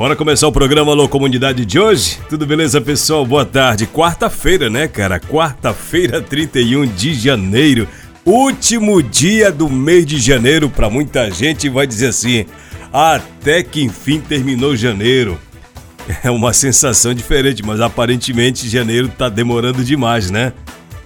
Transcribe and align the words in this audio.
Bora 0.00 0.16
começar 0.16 0.48
o 0.48 0.52
programa 0.52 0.92
Alô 0.92 1.06
Comunidade 1.06 1.66
de 1.66 1.78
hoje? 1.78 2.18
Tudo 2.26 2.46
beleza, 2.46 2.80
pessoal? 2.80 3.26
Boa 3.26 3.44
tarde. 3.44 3.86
Quarta-feira, 3.86 4.70
né, 4.70 4.88
cara? 4.88 5.20
Quarta-feira, 5.20 6.22
31 6.22 6.86
de 6.86 7.12
janeiro. 7.12 7.86
Último 8.24 9.02
dia 9.02 9.52
do 9.52 9.68
mês 9.68 10.06
de 10.06 10.18
janeiro 10.18 10.70
para 10.70 10.88
muita 10.88 11.30
gente 11.30 11.68
vai 11.68 11.86
dizer 11.86 12.06
assim: 12.06 12.46
até 12.90 13.62
que 13.62 13.82
enfim 13.82 14.20
terminou 14.20 14.74
janeiro. 14.74 15.38
É 16.24 16.30
uma 16.30 16.54
sensação 16.54 17.12
diferente, 17.12 17.62
mas 17.62 17.78
aparentemente 17.78 18.70
janeiro 18.70 19.06
tá 19.06 19.28
demorando 19.28 19.84
demais, 19.84 20.30
né? 20.30 20.54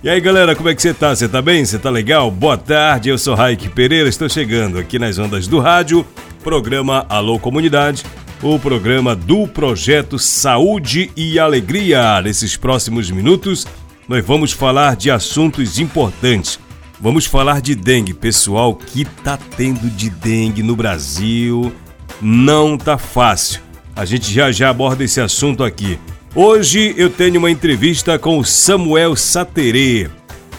E 0.05 0.09
aí, 0.09 0.21
galera, 0.21 0.55
como 0.55 0.69
é 0.69 0.75
que 0.75 0.81
você 0.81 0.95
tá? 0.95 1.15
Você 1.15 1.29
tá 1.29 1.43
bem? 1.43 1.65
Você 1.65 1.81
tá 1.81 1.91
legal? 1.91 2.31
Boa 2.31 2.57
tarde, 2.57 3.09
eu 3.09 3.19
sou 3.19 3.35
Raik 3.35 3.71
Pereira, 3.71 4.09
estou 4.09 4.29
chegando 4.29 4.79
aqui 4.79 5.01
nas 5.01 5.19
ondas 5.19 5.49
do 5.49 5.59
rádio, 5.59 6.07
programa 6.45 7.05
Alô 7.09 7.41
Comunidade 7.41 8.05
o 8.45 8.59
programa 8.59 9.17
do 9.17 9.49
projeto 9.49 10.19
Saúde 10.19 11.11
e 11.17 11.39
Alegria. 11.39 12.21
Nesses 12.21 12.59
próximos 12.59 13.11
minutos, 13.11 13.67
nós 14.07 14.23
vamos 14.23 14.53
falar 14.53 14.97
de 14.97 15.11
assuntos 15.11 15.79
importantes. 15.79 16.61
Vamos 17.01 17.25
falar 17.25 17.63
de 17.63 17.75
dengue, 17.75 18.13
pessoal, 18.13 18.75
que 18.75 19.07
tá 19.07 19.39
tendo 19.57 19.89
de 19.89 20.11
dengue 20.11 20.63
no 20.63 20.77
Brasil. 20.77 21.73
Não 22.21 22.77
tá 22.77 22.99
fácil. 22.99 23.63
A 23.97 24.05
gente 24.05 24.31
já 24.31 24.53
já 24.53 24.69
aborda 24.69 25.03
esse 25.05 25.23
assunto 25.23 25.65
aqui. 25.65 25.99
Hoje 26.35 26.95
eu 26.99 27.09
tenho 27.09 27.39
uma 27.39 27.51
entrevista 27.51 28.19
com 28.19 28.39
o 28.39 28.45
Samuel 28.45 29.17
Saterê. 29.17 30.11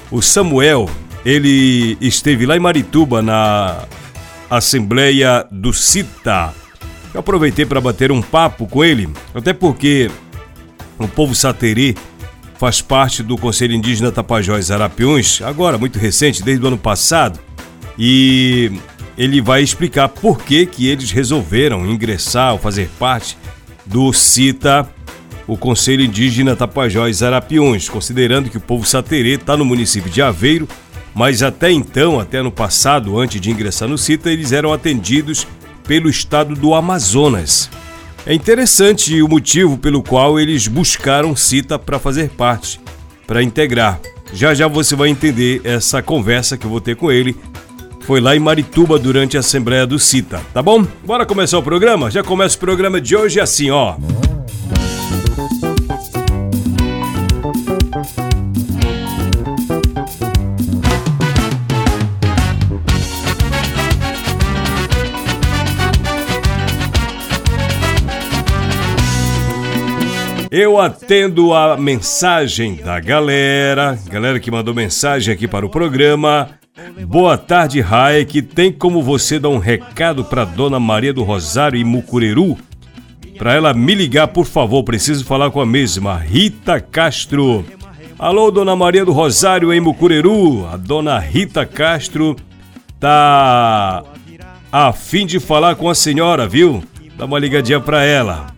O 0.10 0.24
Samuel, 0.24 0.90
ele 1.24 1.98
esteve 2.02 2.48
lá 2.48 2.58
em 2.58 2.60
Marituba 2.60 3.22
na 3.22 3.84
Assembleia 4.50 5.46
do 5.52 5.72
CITA, 5.72 6.52
eu 7.16 7.20
aproveitei 7.22 7.66
para 7.66 7.80
bater 7.80 8.12
um 8.12 8.22
papo 8.22 8.68
com 8.68 8.84
ele, 8.84 9.08
até 9.34 9.54
porque 9.54 10.12
o 11.00 11.08
povo 11.08 11.34
saterê 11.34 11.96
faz 12.60 12.82
parte 12.82 13.24
do 13.24 13.38
Conselho 13.38 13.74
Indígena 13.74 14.12
Tapajós 14.12 14.70
Arapiuns, 14.70 15.42
agora 15.42 15.78
muito 15.78 15.98
recente, 15.98 16.44
desde 16.44 16.64
o 16.64 16.68
ano 16.68 16.78
passado, 16.78 17.40
e 17.98 18.70
ele 19.18 19.42
vai 19.42 19.64
explicar 19.64 20.10
por 20.10 20.44
que, 20.44 20.66
que 20.66 20.88
eles 20.90 21.10
resolveram 21.12 21.90
ingressar 21.90 22.52
ou 22.52 22.60
fazer 22.60 22.90
parte 23.00 23.38
do 23.86 24.12
CITA, 24.12 24.86
o 25.48 25.56
Conselho 25.56 26.04
Indígena 26.04 26.54
Tapajós 26.54 27.24
Arapiuns, 27.24 27.88
considerando 27.88 28.50
que 28.50 28.58
o 28.58 28.62
povo 28.62 28.86
saterê 28.86 29.36
está 29.36 29.56
no 29.56 29.64
município 29.64 30.12
de 30.12 30.22
Aveiro, 30.22 30.68
mas 31.14 31.42
até 31.42 31.72
então, 31.72 32.20
até 32.20 32.42
no 32.42 32.52
passado, 32.52 33.18
antes 33.18 33.40
de 33.40 33.52
ingressar 33.52 33.88
no 33.88 33.98
CITA, 33.98 34.32
eles 34.32 34.52
eram 34.52 34.74
atendidos 34.74 35.48
pelo 35.88 36.10
estado 36.10 36.56
do 36.56 36.74
Amazonas. 36.74 37.70
É 38.26 38.34
interessante 38.34 39.22
o 39.22 39.28
motivo 39.28 39.78
pelo 39.78 40.02
qual 40.02 40.40
eles 40.40 40.68
buscaram 40.68 41.36
Cita 41.36 41.78
para 41.78 42.00
fazer 42.00 42.30
parte, 42.30 42.80
para 43.28 43.44
integrar. 43.44 44.00
Já 44.34 44.54
já 44.54 44.68
você 44.68 44.96
vai 44.96 45.10
entender 45.10 45.62
essa 45.64 46.02
conversa 46.02 46.58
que 46.58 46.66
eu 46.66 46.70
vou 46.70 46.82
ter 46.82 46.96
com 46.96 47.12
ele. 47.12 47.36
Foi 48.02 48.20
lá 48.20 48.36
em 48.36 48.40
Marituba 48.40 49.00
durante 49.00 49.38
a 49.38 49.40
Assembleia 49.40 49.86
do 49.86 49.98
Cita, 49.98 50.42
tá 50.54 50.62
bom? 50.62 50.86
Bora 51.04 51.26
começar 51.26 51.58
o 51.58 51.64
programa? 51.64 52.12
Já 52.12 52.24
começa 52.24 52.56
o 52.56 52.60
programa 52.60 53.00
de 53.00 53.16
hoje 53.16 53.40
assim, 53.40 53.70
ó. 53.72 53.96
Eu 70.58 70.80
atendo 70.80 71.54
a 71.54 71.76
mensagem 71.76 72.76
da 72.76 72.98
galera, 72.98 74.00
galera 74.10 74.40
que 74.40 74.50
mandou 74.50 74.74
mensagem 74.74 75.34
aqui 75.34 75.50
para 75.50 75.66
o 75.66 75.70
programa. 75.70 76.52
Boa 77.06 77.38
tarde, 77.38 77.82
Raik. 77.82 78.42
Tem 78.42 78.72
como 78.72 79.04
você 79.04 79.38
dar 79.38 79.50
um 79.50 79.58
recado 79.58 80.24
para 80.24 80.46
Dona 80.46 80.80
Maria 80.80 81.12
do 81.12 81.24
Rosário 81.24 81.78
e 81.78 81.84
Mucureru? 81.84 82.58
Para 83.38 83.54
ela 83.54 83.74
me 83.74 83.94
ligar, 83.94 84.30
por 84.30 84.46
favor, 84.46 84.82
preciso 84.86 85.26
falar 85.26 85.52
com 85.52 85.60
a 85.60 85.66
mesma, 85.66 86.16
Rita 86.18 86.80
Castro. 86.80 87.66
Alô, 88.18 88.50
Dona 88.50 88.78
Maria 88.78 89.04
do 89.04 89.12
Rosário 89.12 89.74
em 89.74 89.82
Mucureru. 89.82 90.66
A 90.68 90.78
Dona 90.78 91.20
Rita 91.20 91.66
Castro 91.66 92.34
tá 92.98 94.06
a 94.72 94.94
fim 94.94 95.26
de 95.26 95.38
falar 95.38 95.76
com 95.76 95.90
a 95.90 95.94
senhora, 95.94 96.48
viu? 96.48 96.82
Dá 97.18 97.26
uma 97.26 97.40
ligadinha 97.40 97.82
para 97.82 98.06
ela. 98.06 98.55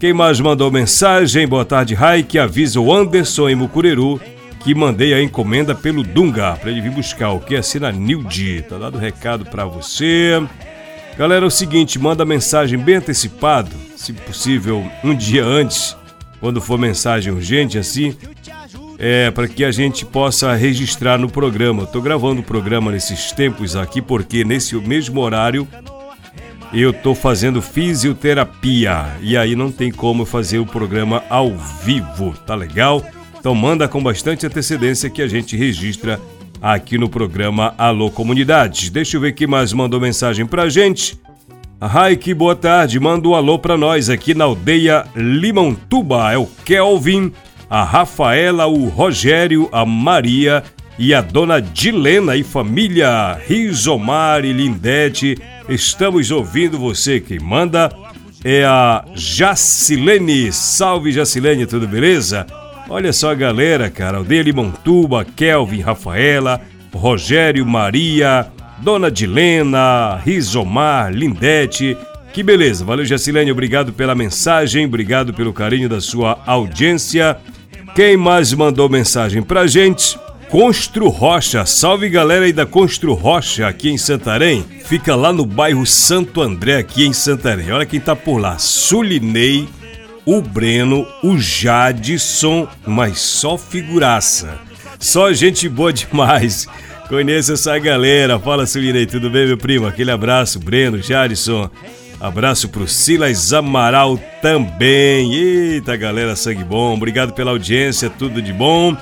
Quem 0.00 0.14
mais 0.14 0.40
mandou 0.40 0.70
mensagem? 0.70 1.46
Boa 1.46 1.62
tarde, 1.62 1.94
Rai, 1.94 2.22
que 2.22 2.38
avisa 2.38 2.80
o 2.80 2.90
Anderson 2.90 3.50
em 3.50 3.54
Mucureru 3.54 4.18
que 4.64 4.74
mandei 4.74 5.12
a 5.12 5.22
encomenda 5.22 5.74
pelo 5.74 6.02
Dunga 6.02 6.56
para 6.56 6.70
ele 6.70 6.80
vir 6.80 6.90
buscar 6.90 7.32
o 7.32 7.38
que 7.38 7.54
assina 7.54 7.92
Nildi. 7.92 8.62
Tá 8.62 8.78
dado 8.78 8.96
recado 8.96 9.44
para 9.44 9.66
você. 9.66 10.42
Galera, 11.18 11.44
é 11.44 11.48
o 11.48 11.50
seguinte, 11.50 11.98
manda 11.98 12.24
mensagem 12.24 12.78
bem 12.78 12.94
antecipado, 12.94 13.70
se 13.94 14.14
possível 14.14 14.90
um 15.04 15.14
dia 15.14 15.44
antes, 15.44 15.94
quando 16.40 16.62
for 16.62 16.78
mensagem 16.78 17.30
urgente 17.30 17.76
assim, 17.76 18.16
é 18.98 19.30
para 19.30 19.48
que 19.48 19.64
a 19.64 19.70
gente 19.70 20.06
possa 20.06 20.54
registrar 20.54 21.18
no 21.18 21.28
programa. 21.28 21.84
Tô 21.84 22.00
gravando 22.00 22.40
o 22.40 22.44
programa 22.44 22.90
nesses 22.90 23.32
tempos 23.32 23.76
aqui 23.76 24.00
porque 24.00 24.44
nesse 24.44 24.74
mesmo 24.76 25.20
horário 25.20 25.68
eu 26.72 26.92
tô 26.92 27.14
fazendo 27.14 27.60
fisioterapia 27.60 29.16
e 29.20 29.36
aí 29.36 29.56
não 29.56 29.72
tem 29.72 29.90
como 29.90 30.24
fazer 30.24 30.58
o 30.58 30.66
programa 30.66 31.22
ao 31.28 31.50
vivo, 31.56 32.34
tá 32.46 32.54
legal? 32.54 33.04
Então 33.38 33.54
manda 33.54 33.88
com 33.88 34.02
bastante 34.02 34.46
antecedência 34.46 35.10
que 35.10 35.22
a 35.22 35.26
gente 35.26 35.56
registra 35.56 36.20
aqui 36.62 36.98
no 36.98 37.08
programa 37.08 37.74
Alô 37.76 38.10
Comunidade. 38.10 38.90
Deixa 38.90 39.16
eu 39.16 39.20
ver 39.20 39.32
quem 39.32 39.46
mais 39.46 39.72
mandou 39.72 40.00
mensagem 40.00 40.46
pra 40.46 40.68
gente. 40.68 41.18
Raik, 41.80 42.34
boa 42.34 42.54
tarde. 42.54 43.00
Manda 43.00 43.26
um 43.26 43.34
alô 43.34 43.58
pra 43.58 43.76
nós 43.76 44.10
aqui 44.10 44.34
na 44.34 44.44
aldeia 44.44 45.06
Limontuba. 45.16 46.30
É 46.30 46.36
o 46.36 46.46
Kelvin, 46.64 47.32
a 47.68 47.82
Rafaela, 47.82 48.66
o 48.66 48.88
Rogério, 48.88 49.68
a 49.72 49.86
Maria 49.86 50.62
e 50.98 51.14
a 51.14 51.20
dona 51.20 51.60
Dilena 51.60 52.36
e 52.36 52.42
família 52.42 53.38
Rizomar 53.46 54.44
e 54.44 54.52
Lindete 54.52 55.36
Estamos 55.70 56.32
ouvindo 56.32 56.80
você. 56.80 57.20
Quem 57.20 57.38
manda 57.38 57.92
é 58.44 58.64
a 58.64 59.04
Jacilene. 59.14 60.52
Salve, 60.52 61.12
Jacilene, 61.12 61.64
tudo 61.64 61.86
beleza? 61.86 62.44
Olha 62.88 63.12
só 63.12 63.30
a 63.30 63.36
galera, 63.36 63.88
cara. 63.88 64.18
Aldeia 64.18 64.42
Limontuba, 64.42 65.24
Kelvin, 65.24 65.80
Rafaela, 65.80 66.60
Rogério, 66.92 67.64
Maria, 67.64 68.48
Dona 68.78 69.12
Dilena, 69.12 70.16
Rizomar, 70.16 71.12
Lindete. 71.12 71.96
Que 72.32 72.42
beleza. 72.42 72.84
Valeu, 72.84 73.04
Jacilene. 73.04 73.52
Obrigado 73.52 73.92
pela 73.92 74.16
mensagem. 74.16 74.86
Obrigado 74.86 75.32
pelo 75.32 75.52
carinho 75.52 75.88
da 75.88 76.00
sua 76.00 76.36
audiência. 76.44 77.36
Quem 77.94 78.16
mais 78.16 78.52
mandou 78.52 78.88
mensagem 78.88 79.40
pra 79.40 79.68
gente? 79.68 80.18
Constro 80.50 81.08
Rocha. 81.08 81.64
Salve 81.64 82.08
galera 82.08 82.44
aí 82.44 82.52
da 82.52 82.66
Constro 82.66 83.14
Rocha, 83.14 83.68
aqui 83.68 83.88
em 83.88 83.96
Santarém. 83.96 84.64
Fica 84.84 85.14
lá 85.14 85.32
no 85.32 85.46
bairro 85.46 85.86
Santo 85.86 86.42
André, 86.42 86.78
aqui 86.78 87.06
em 87.06 87.12
Santarém. 87.12 87.70
Olha 87.70 87.86
quem 87.86 88.00
tá 88.00 88.16
por 88.16 88.38
lá. 88.38 88.58
Sulinei, 88.58 89.68
o 90.26 90.42
Breno, 90.42 91.06
o 91.22 91.38
Jadson, 91.38 92.66
mas 92.84 93.20
só 93.20 93.56
figuraça. 93.56 94.58
Só 94.98 95.32
gente 95.32 95.68
boa 95.68 95.92
demais. 95.92 96.66
Conheça 97.08 97.52
essa 97.52 97.78
galera. 97.78 98.36
Fala, 98.40 98.66
Sulinei, 98.66 99.06
tudo 99.06 99.30
bem, 99.30 99.46
meu 99.46 99.56
primo? 99.56 99.86
Aquele 99.86 100.10
abraço, 100.10 100.58
Breno, 100.58 101.00
Jadson. 101.00 101.70
Abraço 102.20 102.68
pro 102.68 102.88
Silas 102.88 103.52
Amaral 103.52 104.18
também. 104.42 105.32
Eita, 105.32 105.96
galera, 105.96 106.34
sangue 106.34 106.64
bom. 106.64 106.94
Obrigado 106.94 107.32
pela 107.34 107.52
audiência, 107.52 108.10
tudo 108.10 108.42
de 108.42 108.52
bom. 108.52 108.96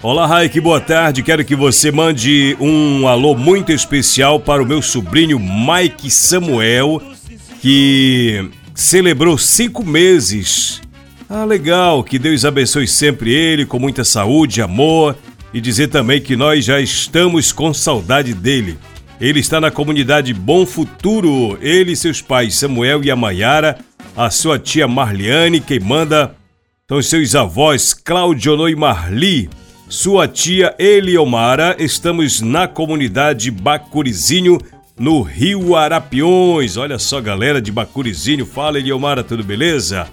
Olá, 0.00 0.26
Raik, 0.26 0.60
boa 0.60 0.80
tarde. 0.80 1.24
Quero 1.24 1.44
que 1.44 1.56
você 1.56 1.90
mande 1.90 2.56
um 2.60 3.08
alô 3.08 3.34
muito 3.34 3.72
especial 3.72 4.38
para 4.38 4.62
o 4.62 4.66
meu 4.66 4.80
sobrinho 4.80 5.40
Mike 5.40 6.08
Samuel, 6.08 7.02
que 7.60 8.48
celebrou 8.72 9.36
cinco 9.36 9.84
meses. 9.84 10.80
Ah, 11.28 11.44
legal. 11.44 12.04
Que 12.04 12.16
Deus 12.16 12.44
abençoe 12.44 12.86
sempre 12.86 13.34
ele, 13.34 13.66
com 13.66 13.80
muita 13.80 14.04
saúde, 14.04 14.62
amor. 14.62 15.16
E 15.52 15.60
dizer 15.60 15.88
também 15.88 16.20
que 16.20 16.36
nós 16.36 16.64
já 16.64 16.80
estamos 16.80 17.50
com 17.50 17.74
saudade 17.74 18.34
dele. 18.34 18.78
Ele 19.20 19.40
está 19.40 19.60
na 19.60 19.70
comunidade 19.70 20.32
Bom 20.32 20.64
Futuro. 20.64 21.58
Ele 21.60 21.90
e 21.90 21.96
seus 21.96 22.22
pais, 22.22 22.54
Samuel 22.54 23.02
e 23.02 23.10
a 23.10 23.16
Maiara, 23.16 23.76
a 24.16 24.30
sua 24.30 24.60
tia 24.60 24.86
Marliane, 24.86 25.58
quem 25.58 25.80
manda 25.80 26.36
são 26.88 27.02
seus 27.02 27.34
avós, 27.34 27.92
Claudionor 27.92 28.70
e 28.70 28.76
Marli, 28.76 29.50
sua 29.88 30.28
tia 30.28 30.74
Eliomara. 30.78 31.76
Estamos 31.78 32.40
na 32.40 32.68
comunidade 32.68 33.50
Bacurizinho, 33.50 34.58
no 34.98 35.22
Rio 35.22 35.74
Arapiões. 35.74 36.76
Olha 36.76 36.98
só, 36.98 37.20
galera 37.20 37.60
de 37.60 37.72
Bacurizinho. 37.72 38.44
Fala, 38.44 38.78
Eliomara, 38.78 39.24
tudo 39.24 39.42
beleza? 39.42 40.06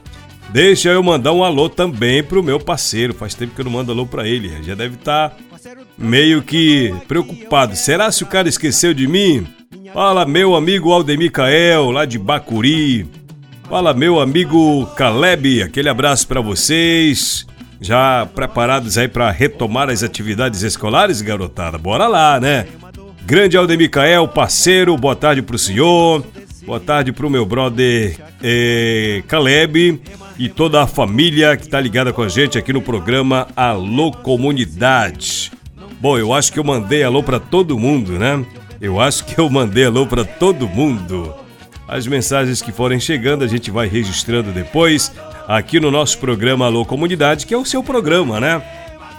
Deixa 0.49 0.89
eu 0.89 1.03
mandar 1.03 1.33
um 1.33 1.43
alô 1.43 1.67
também 1.67 2.23
pro 2.23 2.43
meu 2.43 2.59
parceiro. 2.59 3.13
Faz 3.13 3.33
tempo 3.33 3.53
que 3.53 3.61
eu 3.61 3.65
não 3.65 3.71
mando 3.71 3.91
alô 3.91 4.05
pra 4.05 4.27
ele. 4.27 4.63
Já 4.63 4.75
deve 4.75 4.95
estar 4.95 5.31
tá 5.31 5.37
meio 5.97 6.41
que 6.41 6.93
preocupado. 7.07 7.75
Será 7.75 8.11
se 8.11 8.23
o 8.23 8.27
cara 8.27 8.47
esqueceu 8.47 8.93
de 8.93 9.07
mim? 9.07 9.45
Fala, 9.93 10.25
meu 10.25 10.55
amigo 10.55 10.91
Aldemir 10.91 11.31
Cael, 11.31 11.91
lá 11.91 12.05
de 12.05 12.19
Bacuri. 12.19 13.07
Fala, 13.67 13.93
meu 13.93 14.19
amigo 14.19 14.85
Caleb, 14.95 15.63
aquele 15.63 15.89
abraço 15.89 16.27
para 16.27 16.41
vocês. 16.41 17.45
Já 17.79 18.25
preparados 18.33 18.97
aí 18.97 19.07
para 19.07 19.29
retomar 19.31 19.89
as 19.89 20.03
atividades 20.03 20.61
escolares, 20.61 21.21
garotada? 21.21 21.77
Bora 21.77 22.07
lá, 22.07 22.39
né? 22.39 22.67
Grande 23.25 23.57
Aldemir 23.57 23.89
Cael, 23.89 24.27
parceiro, 24.27 24.95
boa 24.97 25.15
tarde 25.15 25.41
pro 25.41 25.57
senhor. 25.57 26.23
Boa 26.65 26.79
tarde 26.79 27.11
pro 27.11 27.29
meu 27.29 27.45
brother 27.45 28.17
eh, 28.41 29.21
Caleb 29.27 30.01
e 30.37 30.49
toda 30.49 30.81
a 30.81 30.87
família 30.87 31.55
que 31.55 31.67
tá 31.67 31.79
ligada 31.79 32.11
com 32.11 32.23
a 32.23 32.29
gente 32.29 32.57
aqui 32.57 32.73
no 32.73 32.81
programa 32.81 33.47
Alô 33.55 34.11
Comunidade. 34.11 35.51
Bom, 35.99 36.17
eu 36.17 36.33
acho 36.33 36.51
que 36.51 36.59
eu 36.59 36.63
mandei 36.63 37.03
alô 37.03 37.21
para 37.21 37.39
todo 37.39 37.77
mundo, 37.77 38.13
né? 38.13 38.43
Eu 38.81 38.99
acho 38.99 39.25
que 39.25 39.39
eu 39.39 39.49
mandei 39.49 39.85
alô 39.85 40.07
para 40.07 40.25
todo 40.25 40.67
mundo. 40.67 41.33
As 41.87 42.07
mensagens 42.07 42.61
que 42.61 42.71
forem 42.71 42.99
chegando 42.99 43.43
a 43.43 43.47
gente 43.47 43.69
vai 43.69 43.87
registrando 43.87 44.51
depois 44.51 45.11
aqui 45.47 45.79
no 45.79 45.91
nosso 45.91 46.17
programa 46.17 46.65
Alô 46.65 46.85
Comunidade, 46.85 47.45
que 47.45 47.53
é 47.53 47.57
o 47.57 47.65
seu 47.65 47.83
programa, 47.83 48.39
né? 48.39 48.61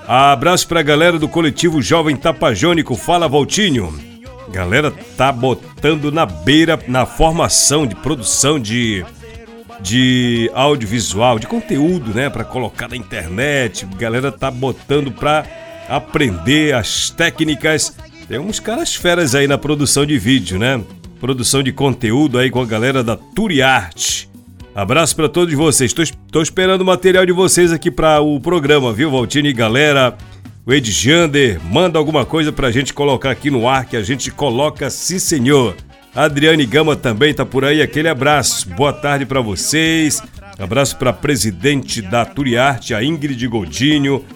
Abraço 0.06 0.68
pra 0.68 0.82
galera 0.82 1.18
do 1.18 1.28
coletivo 1.28 1.82
Jovem 1.82 2.16
Tapajônico, 2.16 2.94
fala 2.94 3.28
Voltinho. 3.28 3.92
Galera 4.50 4.92
tá 5.16 5.32
botando 5.32 6.12
na 6.12 6.24
beira 6.24 6.78
na 6.86 7.04
formação 7.04 7.86
de 7.86 7.94
produção 7.96 8.58
de 8.58 9.04
de 9.80 10.50
audiovisual, 10.54 11.38
de 11.38 11.46
conteúdo, 11.46 12.14
né, 12.14 12.30
para 12.30 12.44
colocar 12.44 12.88
na 12.88 12.96
internet. 12.96 13.86
Galera 13.98 14.32
tá 14.32 14.50
botando 14.50 15.12
pra 15.12 15.44
aprender 15.88 16.74
as 16.74 17.10
técnicas. 17.10 17.94
Tem 18.26 18.38
uns 18.38 18.58
caras 18.58 18.94
feras 18.94 19.34
aí 19.34 19.46
na 19.46 19.58
produção 19.58 20.06
de 20.06 20.18
vídeo, 20.18 20.58
né? 20.58 20.80
Produção 21.20 21.62
de 21.62 21.72
conteúdo 21.72 22.38
aí 22.38 22.50
com 22.50 22.60
a 22.60 22.66
galera 22.66 23.04
da 23.04 23.16
Turiarte. 23.16 24.28
Abraço 24.76 25.16
para 25.16 25.26
todos 25.26 25.54
vocês. 25.54 25.94
Tô, 26.30 26.42
esperando 26.42 26.82
o 26.82 26.84
material 26.84 27.24
de 27.24 27.32
vocês 27.32 27.72
aqui 27.72 27.90
para 27.90 28.20
o 28.20 28.38
programa, 28.38 28.92
viu, 28.92 29.10
Valtini 29.10 29.48
e 29.48 29.52
galera? 29.54 30.14
O 30.66 30.74
Ed 30.74 30.92
Jander, 30.92 31.58
manda 31.64 31.98
alguma 31.98 32.26
coisa 32.26 32.52
pra 32.52 32.70
gente 32.70 32.92
colocar 32.92 33.30
aqui 33.30 33.50
no 33.50 33.66
ar 33.66 33.86
que 33.86 33.96
a 33.96 34.02
gente 34.02 34.30
coloca 34.30 34.90
sim, 34.90 35.18
senhor. 35.18 35.74
Adriane 36.14 36.66
Gama 36.66 36.94
também 36.94 37.32
tá 37.32 37.46
por 37.46 37.64
aí, 37.64 37.80
aquele 37.80 38.06
abraço. 38.06 38.68
Boa 38.68 38.92
tarde 38.92 39.24
para 39.24 39.40
vocês. 39.40 40.22
Abraço 40.58 40.98
para 40.98 41.10
presidente 41.10 42.02
da 42.02 42.26
Turiarte, 42.26 42.92
a 42.92 43.02
Ingrid 43.02 43.48
Godinho, 43.48 44.26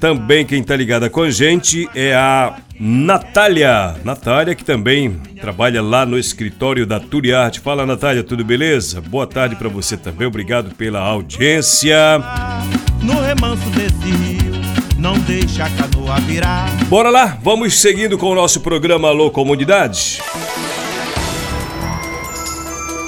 também 0.00 0.46
quem 0.46 0.60
está 0.60 0.76
ligada 0.76 1.10
com 1.10 1.22
a 1.22 1.30
gente 1.30 1.88
é 1.94 2.14
a 2.14 2.56
Natália. 2.78 3.96
Natália, 4.04 4.54
que 4.54 4.64
também 4.64 5.20
trabalha 5.40 5.82
lá 5.82 6.06
no 6.06 6.18
escritório 6.18 6.86
da 6.86 7.00
Turiarte. 7.00 7.60
Fala, 7.60 7.84
Natália, 7.84 8.22
tudo 8.22 8.44
beleza? 8.44 9.00
Boa 9.00 9.26
tarde 9.26 9.56
para 9.56 9.68
você 9.68 9.96
também. 9.96 10.26
Obrigado 10.26 10.74
pela 10.74 11.00
audiência. 11.00 11.96
No 13.02 13.20
remanso 13.20 13.68
desse 13.70 14.10
rio, 14.16 14.52
não 14.98 15.18
deixa 15.20 15.64
a 15.64 15.70
canoa 15.70 16.20
virar. 16.20 16.68
Bora 16.86 17.10
lá, 17.10 17.38
vamos 17.42 17.80
seguindo 17.80 18.16
com 18.16 18.30
o 18.30 18.34
nosso 18.34 18.60
programa 18.60 19.08
Alô 19.08 19.30
Comunidade. 19.30 20.20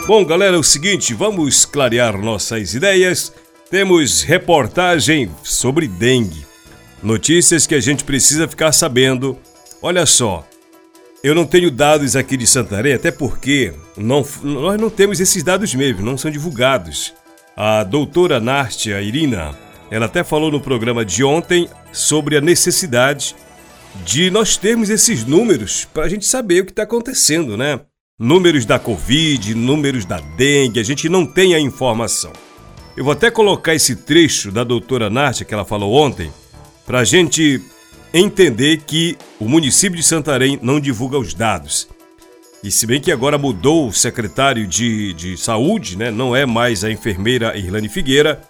Bom, 0.07 0.25
galera, 0.25 0.57
é 0.57 0.59
o 0.59 0.65
seguinte, 0.65 1.15
vamos 1.15 1.65
clarear 1.65 2.21
nossas 2.21 2.75
ideias. 2.75 3.33
Temos 3.71 4.23
reportagem 4.23 5.31
sobre 5.45 5.87
dengue. 5.87 6.50
Notícias 7.03 7.67
que 7.67 7.75
a 7.75 7.81
gente 7.81 8.05
precisa 8.05 8.47
ficar 8.47 8.73
sabendo. 8.73 9.39
Olha 9.81 10.05
só, 10.05 10.47
eu 11.25 11.35
não 11.35 11.47
tenho 11.47 11.71
dados 11.71 12.15
aqui 12.15 12.37
de 12.37 12.47
Santarém, 12.47 12.93
até 12.93 13.11
porque 13.11 13.73
não, 13.97 14.27
nós 14.43 14.81
não 14.81 14.91
temos 14.91 15.19
esses 15.19 15.43
dados 15.43 15.75
mesmo, 15.75 16.05
não 16.05 16.19
são 16.19 16.31
divulgados. 16.31 17.15
A 17.57 17.85
doutora 17.85 18.39
Nástia 18.39 19.01
Irina, 19.01 19.55
ela 19.91 20.07
até 20.07 20.23
falou 20.23 20.51
no 20.51 20.61
programa 20.61 21.05
de 21.05 21.25
ontem 21.25 21.69
sobre 21.93 22.37
a 22.37 22.41
necessidade 22.41 23.35
de 24.05 24.31
nós 24.31 24.57
termos 24.57 24.89
esses 24.89 25.25
números 25.25 25.87
para 25.93 26.05
a 26.05 26.09
gente 26.09 26.27
saber 26.27 26.63
o 26.63 26.67
que 26.67 26.73
está 26.73 26.85
acontecendo, 26.85 27.57
né? 27.57 27.81
Números 28.19 28.67
da 28.67 28.79
Covid, 28.79 29.55
números 29.55 30.05
da 30.05 30.21
dengue, 30.37 30.79
a 30.79 30.83
gente 30.83 31.09
não 31.09 31.27
tem 31.27 31.55
a 31.55 31.61
informação. 31.61 32.33
Eu 32.97 33.05
vou 33.05 33.13
até 33.13 33.31
colocar 33.31 33.75
esse 33.75 33.97
trecho 33.97 34.53
da 34.53 34.63
doutora 34.63 35.09
Nástia 35.09 35.47
que 35.47 35.55
ela 35.55 35.65
falou 35.65 35.95
ontem, 35.95 36.31
para 36.91 36.99
a 36.99 37.05
gente 37.05 37.63
entender 38.13 38.79
que 38.79 39.17
o 39.39 39.49
município 39.49 39.97
de 39.97 40.03
Santarém 40.03 40.59
não 40.61 40.81
divulga 40.81 41.17
os 41.17 41.33
dados. 41.33 41.87
E 42.65 42.71
se 42.73 42.85
bem 42.85 43.01
que 43.01 43.13
agora 43.13 43.39
mudou 43.39 43.87
o 43.87 43.93
secretário 43.93 44.67
de, 44.67 45.13
de 45.13 45.37
saúde, 45.37 45.97
né? 45.97 46.11
não 46.11 46.35
é 46.35 46.45
mais 46.45 46.83
a 46.83 46.91
enfermeira 46.91 47.57
Irlane 47.57 47.89
Figueira, 47.89 48.43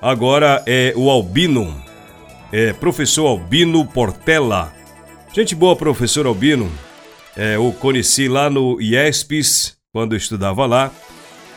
agora 0.00 0.62
é 0.64 0.92
o 0.94 1.10
Albino, 1.10 1.74
é 2.52 2.72
professor 2.72 3.26
Albino 3.26 3.84
Portela. 3.84 4.72
Gente 5.34 5.56
boa, 5.56 5.74
professor 5.74 6.24
Albino. 6.24 6.70
É, 7.36 7.56
eu 7.56 7.74
conheci 7.80 8.28
lá 8.28 8.48
no 8.48 8.80
IESPES, 8.80 9.76
quando 9.92 10.12
eu 10.12 10.18
estudava 10.18 10.66
lá, 10.66 10.92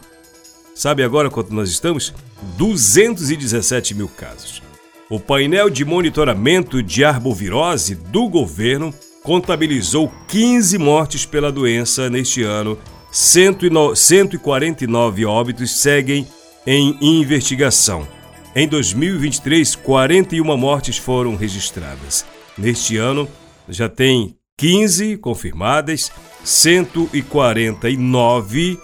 Sabe 0.76 1.04
agora 1.04 1.30
quanto 1.30 1.54
nós 1.54 1.70
estamos? 1.70 2.14
217 2.58 3.94
mil 3.96 4.08
casos. 4.08 4.62
o 5.10 5.20
painel 5.20 5.70
de 5.70 5.86
monitoramento 5.86 6.84
de 6.84 7.06
arbovirose 7.06 7.96
do 7.96 8.28
governo 8.28 8.94
contabilizou 9.24 10.12
15 10.28 10.78
mortes 10.78 11.26
pela 11.26 11.52
doença 11.52 12.10
neste 12.10 12.44
ano. 12.44 12.78
149 13.12 15.26
óbitos 15.26 15.80
seguem 15.80 16.28
em 16.66 16.98
investigação. 17.02 18.08
Em 18.54 18.68
2023, 18.68 19.76
41 19.76 20.58
mortes 20.58 20.98
foram 20.98 21.36
registradas. 21.36 22.26
Neste 22.58 22.98
ano, 22.98 23.30
já 23.70 23.88
tem 23.88 24.36
15 24.60 25.18
confirmadas, 25.18 26.12
149 26.44 28.80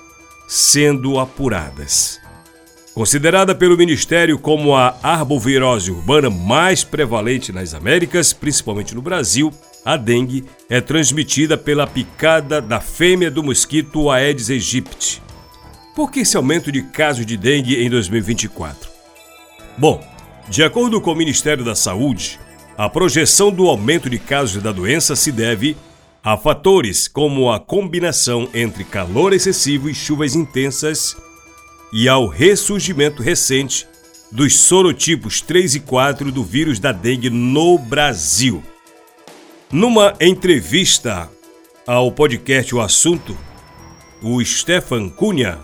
sendo 0.48 1.20
apuradas. 1.20 2.22
Considerada 2.94 3.56
pelo 3.56 3.76
Ministério 3.76 4.38
como 4.38 4.76
a 4.76 4.96
arbovirose 5.02 5.90
urbana 5.90 6.30
mais 6.30 6.84
prevalente 6.84 7.52
nas 7.52 7.74
Américas, 7.74 8.34
principalmente 8.34 8.94
no 8.94 9.02
Brasil, 9.02 9.52
a 9.84 9.98
dengue 9.98 10.46
é 10.70 10.80
transmitida 10.80 11.58
pela 11.58 11.88
picada 11.88 12.62
da 12.62 12.80
fêmea 12.80 13.32
do 13.32 13.42
mosquito 13.42 14.12
Aedes 14.12 14.52
aegypti. 14.52 15.24
Por 15.96 16.12
que 16.12 16.20
esse 16.20 16.38
aumento 16.38 16.72
de 16.72 16.84
casos 16.84 17.26
de 17.26 17.36
dengue 17.36 17.84
em 17.84 17.90
2024? 17.90 18.92
Bom, 19.76 20.08
de 20.48 20.64
acordo 20.64 21.02
com 21.02 21.14
o 21.14 21.16
Ministério 21.16 21.66
da 21.66 21.74
Saúde, 21.74 22.40
a 22.78 22.90
projeção 22.90 23.52
do 23.52 23.68
aumento 23.68 24.10
de 24.10 24.18
casos 24.18 24.62
da 24.62 24.72
doença 24.72 25.16
se 25.16 25.32
deve 25.32 25.78
a 26.24 26.38
fatores 26.38 27.08
como 27.08 27.52
a 27.52 27.60
combinação 27.60 28.50
entre 28.54 28.84
calor 28.84 29.34
excessivo 29.34 29.90
e 29.90 29.94
chuvas 29.94 30.36
intensas 30.36 31.16
e 31.92 32.10
ao 32.10 32.28
ressurgimento 32.28 33.22
recente 33.22 33.88
dos 34.32 34.58
sorotipos 34.60 35.42
3 35.42 35.76
e 35.76 35.80
4 35.82 36.32
do 36.32 36.44
vírus 36.44 36.80
da 36.80 36.92
dengue 36.92 37.30
no 37.30 37.78
Brasil. 37.78 38.64
Numa 39.72 40.16
entrevista 40.20 41.30
ao 41.86 42.12
podcast 42.12 42.74
O 42.74 42.82
Assunto, 42.82 43.38
o 44.22 44.44
Stefan 44.44 45.10
Cunha, 45.10 45.60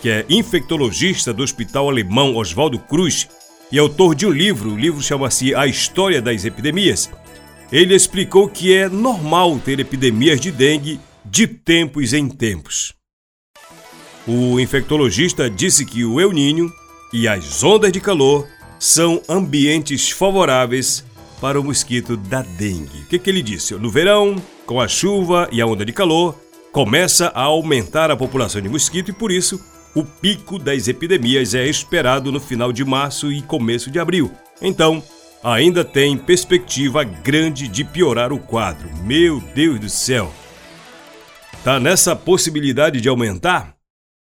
que 0.00 0.08
é 0.08 0.24
infectologista 0.30 1.32
do 1.32 1.42
Hospital 1.42 1.90
Alemão 1.90 2.36
Oswaldo 2.36 2.78
Cruz 2.78 3.28
e 3.70 3.78
autor 3.78 4.14
de 4.14 4.26
um 4.26 4.30
livro, 4.30 4.72
o 4.72 4.78
livro 4.78 5.02
chama-se 5.02 5.54
A 5.54 5.66
História 5.66 6.22
das 6.22 6.44
Epidemias, 6.44 7.10
ele 7.72 7.94
explicou 7.94 8.48
que 8.48 8.74
é 8.74 8.88
normal 8.88 9.58
ter 9.58 9.80
epidemias 9.80 10.40
de 10.40 10.52
dengue 10.52 11.00
de 11.24 11.46
tempos 11.46 12.12
em 12.12 12.28
tempos. 12.28 12.94
O 14.26 14.60
infectologista 14.60 15.50
disse 15.50 15.84
que 15.84 16.04
o 16.04 16.20
El 16.20 16.32
Ninho 16.32 16.72
e 17.12 17.26
as 17.26 17.62
ondas 17.64 17.92
de 17.92 18.00
calor 18.00 18.46
são 18.78 19.20
ambientes 19.28 20.10
favoráveis 20.10 21.04
para 21.40 21.60
o 21.60 21.64
mosquito 21.64 22.16
da 22.16 22.42
dengue. 22.42 23.00
O 23.00 23.06
que, 23.06 23.18
que 23.18 23.30
ele 23.30 23.42
disse? 23.42 23.74
No 23.74 23.90
verão, 23.90 24.36
com 24.64 24.80
a 24.80 24.88
chuva 24.88 25.48
e 25.50 25.60
a 25.60 25.66
onda 25.66 25.84
de 25.84 25.92
calor, 25.92 26.38
começa 26.72 27.28
a 27.34 27.42
aumentar 27.42 28.10
a 28.10 28.16
população 28.16 28.60
de 28.60 28.68
mosquito 28.68 29.10
e 29.10 29.14
por 29.14 29.32
isso 29.32 29.60
o 29.96 30.04
pico 30.04 30.58
das 30.58 30.88
epidemias 30.88 31.54
é 31.54 31.66
esperado 31.66 32.30
no 32.30 32.38
final 32.38 32.70
de 32.70 32.84
março 32.84 33.32
e 33.32 33.40
começo 33.40 33.90
de 33.90 33.98
abril. 33.98 34.30
Então, 34.60 35.02
ainda 35.42 35.82
tem 35.82 36.18
perspectiva 36.18 37.02
grande 37.02 37.66
de 37.66 37.82
piorar 37.82 38.30
o 38.30 38.38
quadro. 38.38 38.90
Meu 39.04 39.40
Deus 39.54 39.80
do 39.80 39.88
céu! 39.88 40.30
Tá 41.64 41.80
nessa 41.80 42.14
possibilidade 42.14 43.00
de 43.00 43.08
aumentar? 43.08 43.74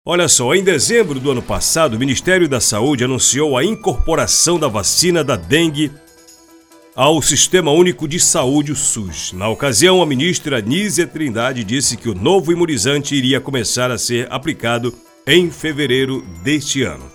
Olha 0.05 0.27
só, 0.27 0.53
em 0.53 0.63
dezembro 0.63 1.19
do 1.19 1.31
ano 1.31 1.41
passado, 1.41 1.95
o 1.95 1.99
Ministério 1.99 2.47
da 2.47 2.59
Saúde 2.59 3.03
anunciou 3.03 3.57
a 3.57 3.65
incorporação 3.65 4.59
da 4.59 4.67
vacina 4.67 5.23
da 5.23 5.35
dengue 5.35 5.91
ao 6.95 7.19
Sistema 7.19 7.71
Único 7.71 8.07
de 8.07 8.19
Saúde, 8.19 8.71
o 8.71 8.75
SUS. 8.75 9.33
Na 9.33 9.49
ocasião, 9.49 10.03
a 10.03 10.05
ministra 10.05 10.61
Nízia 10.61 11.07
Trindade 11.07 11.63
disse 11.63 11.97
que 11.97 12.09
o 12.09 12.13
novo 12.13 12.51
imunizante 12.51 13.15
iria 13.15 13.41
começar 13.41 13.89
a 13.89 13.97
ser 13.97 14.31
aplicado 14.31 14.93
em 15.25 15.49
fevereiro 15.49 16.21
deste 16.43 16.83
ano. 16.83 17.11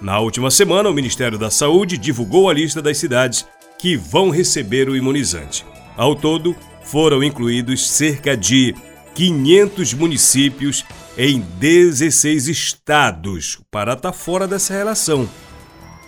Na 0.00 0.18
última 0.18 0.50
semana, 0.50 0.90
o 0.90 0.94
Ministério 0.94 1.38
da 1.38 1.50
Saúde 1.50 1.96
divulgou 1.96 2.50
a 2.50 2.54
lista 2.54 2.82
das 2.82 2.98
cidades 2.98 3.46
que 3.78 3.96
vão 3.96 4.30
receber 4.30 4.88
o 4.88 4.96
imunizante. 4.96 5.64
Ao 5.96 6.14
todo, 6.14 6.54
foram 6.84 7.22
incluídos 7.24 7.88
cerca 7.88 8.36
de 8.36 8.74
500 9.14 9.94
municípios 9.94 10.84
em 11.16 11.40
16 11.40 12.48
estados. 12.48 13.56
O 13.56 13.64
Pará 13.70 13.94
está 13.94 14.12
fora 14.12 14.46
dessa 14.46 14.74
relação. 14.74 15.28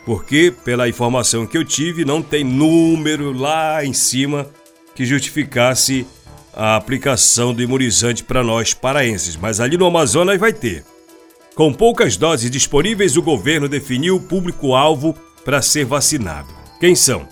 Porque, 0.04 0.54
pela 0.64 0.88
informação 0.88 1.46
que 1.46 1.56
eu 1.56 1.64
tive, 1.64 2.04
não 2.04 2.22
tem 2.22 2.44
número 2.44 3.32
lá 3.32 3.84
em 3.84 3.92
cima 3.92 4.46
que 4.94 5.04
justificasse 5.04 6.06
a 6.54 6.76
aplicação 6.76 7.54
do 7.54 7.62
imunizante 7.62 8.24
para 8.24 8.42
nós 8.42 8.74
paraenses. 8.74 9.36
Mas 9.36 9.60
ali 9.60 9.76
no 9.76 9.86
Amazonas 9.86 10.38
vai 10.38 10.52
ter. 10.52 10.84
Com 11.58 11.72
poucas 11.72 12.16
doses 12.16 12.48
disponíveis, 12.52 13.16
o 13.16 13.22
governo 13.22 13.68
definiu 13.68 14.14
o 14.14 14.20
público-alvo 14.20 15.12
para 15.44 15.60
ser 15.60 15.84
vacinado. 15.84 16.54
Quem 16.78 16.94
são? 16.94 17.26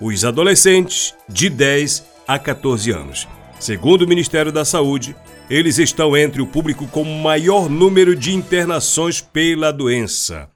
Os 0.00 0.24
adolescentes 0.24 1.14
de 1.28 1.50
10 1.50 2.02
a 2.26 2.38
14 2.38 2.90
anos. 2.90 3.28
Segundo 3.60 4.00
o 4.00 4.08
Ministério 4.08 4.50
da 4.50 4.64
Saúde, 4.64 5.14
eles 5.50 5.76
estão 5.76 6.16
entre 6.16 6.40
o 6.40 6.46
público 6.46 6.86
com 6.86 7.04
maior 7.04 7.68
número 7.68 8.16
de 8.16 8.34
internações 8.34 9.20
pela 9.20 9.70
doença. 9.70 10.48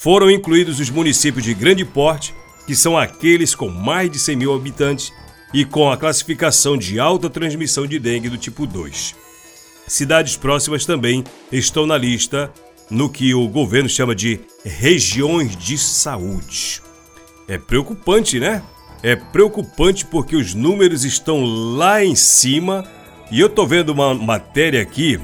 Foram 0.00 0.30
incluídos 0.30 0.80
os 0.80 0.88
municípios 0.88 1.44
de 1.44 1.52
grande 1.52 1.84
porte, 1.84 2.34
que 2.66 2.74
são 2.74 2.96
aqueles 2.96 3.54
com 3.54 3.68
mais 3.68 4.10
de 4.10 4.18
100 4.18 4.36
mil 4.36 4.54
habitantes 4.54 5.12
e 5.52 5.66
com 5.66 5.92
a 5.92 5.98
classificação 5.98 6.78
de 6.78 6.98
alta 6.98 7.28
transmissão 7.28 7.86
de 7.86 7.98
dengue 7.98 8.30
do 8.30 8.38
tipo 8.38 8.66
2. 8.66 9.23
Cidades 9.86 10.36
próximas 10.36 10.86
também 10.86 11.24
estão 11.52 11.86
na 11.86 11.96
lista 11.98 12.52
no 12.90 13.08
que 13.08 13.34
o 13.34 13.48
governo 13.48 13.88
chama 13.88 14.14
de 14.14 14.40
regiões 14.64 15.56
de 15.56 15.76
saúde. 15.76 16.82
É 17.46 17.58
preocupante, 17.58 18.40
né? 18.40 18.62
É 19.02 19.14
preocupante 19.14 20.06
porque 20.06 20.36
os 20.36 20.54
números 20.54 21.04
estão 21.04 21.44
lá 21.44 22.02
em 22.02 22.14
cima 22.14 22.84
e 23.30 23.40
eu 23.40 23.48
tô 23.48 23.66
vendo 23.66 23.90
uma 23.90 24.14
matéria 24.14 24.80
aqui 24.80 25.20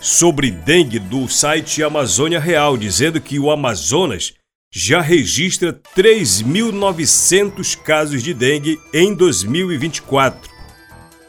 sobre 0.00 0.50
dengue 0.50 0.98
do 0.98 1.28
site 1.28 1.82
Amazônia 1.82 2.38
Real 2.38 2.76
dizendo 2.76 3.20
que 3.20 3.38
o 3.38 3.50
Amazonas 3.50 4.34
já 4.70 5.00
registra 5.00 5.72
3.900 5.96 7.76
casos 7.76 8.22
de 8.22 8.32
dengue 8.34 8.78
em 8.92 9.14
2024. 9.14 10.50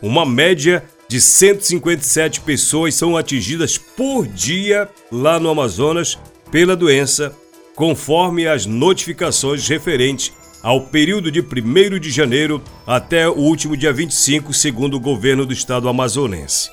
Uma 0.01 0.25
média 0.25 0.83
de 1.09 1.19
157 1.19 2.41
pessoas 2.41 2.93
são 2.93 3.17
atingidas 3.17 3.79
por 3.79 4.27
dia 4.27 4.87
lá 5.11 5.39
no 5.39 5.49
Amazonas 5.49 6.19
pela 6.51 6.75
doença, 6.75 7.35
conforme 7.75 8.47
as 8.47 8.67
notificações 8.67 9.67
referentes 9.67 10.31
ao 10.61 10.81
período 10.81 11.31
de 11.31 11.41
1 11.41 11.99
de 11.99 12.11
janeiro 12.11 12.61
até 12.85 13.27
o 13.27 13.37
último 13.37 13.75
dia 13.75 13.91
25, 13.91 14.53
segundo 14.53 14.97
o 14.97 14.99
governo 14.99 15.47
do 15.47 15.53
estado 15.53 15.89
amazonense. 15.89 16.69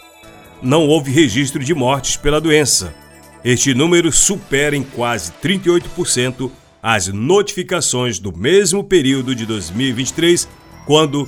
Não 0.62 0.86
houve 0.86 1.10
registro 1.10 1.64
de 1.64 1.72
mortes 1.72 2.18
pela 2.18 2.40
doença. 2.40 2.94
Este 3.42 3.72
número 3.72 4.12
supera 4.12 4.76
em 4.76 4.82
quase 4.82 5.32
38% 5.42 6.50
as 6.82 7.08
notificações 7.08 8.18
do 8.18 8.36
mesmo 8.36 8.84
período 8.84 9.34
de 9.34 9.46
2023, 9.46 10.46
quando 10.84 11.26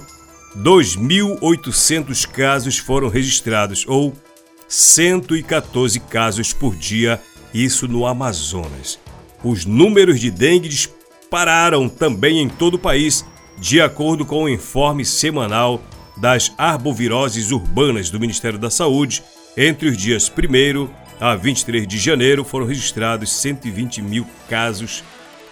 2.800 0.56 2.26
casos 2.26 2.78
foram 2.78 3.08
registrados, 3.08 3.84
ou 3.86 4.12
114 4.68 6.00
casos 6.00 6.52
por 6.52 6.76
dia, 6.76 7.20
isso 7.52 7.88
no 7.88 8.06
Amazonas. 8.06 8.98
Os 9.42 9.64
números 9.64 10.20
de 10.20 10.30
dengue 10.30 10.68
dispararam 10.68 11.88
também 11.88 12.40
em 12.40 12.48
todo 12.48 12.74
o 12.74 12.78
país, 12.78 13.24
de 13.58 13.80
acordo 13.80 14.24
com 14.24 14.44
o 14.44 14.48
informe 14.48 15.04
semanal 15.04 15.82
das 16.16 16.52
arboviroses 16.58 17.50
urbanas 17.50 18.10
do 18.10 18.20
Ministério 18.20 18.58
da 18.58 18.70
Saúde. 18.70 19.22
Entre 19.56 19.88
os 19.88 19.96
dias 19.96 20.30
1 20.30 20.88
a 21.20 21.34
23 21.34 21.86
de 21.86 21.98
janeiro 21.98 22.44
foram 22.44 22.66
registrados 22.66 23.32
120 23.32 24.02
mil 24.02 24.26
casos 24.48 25.02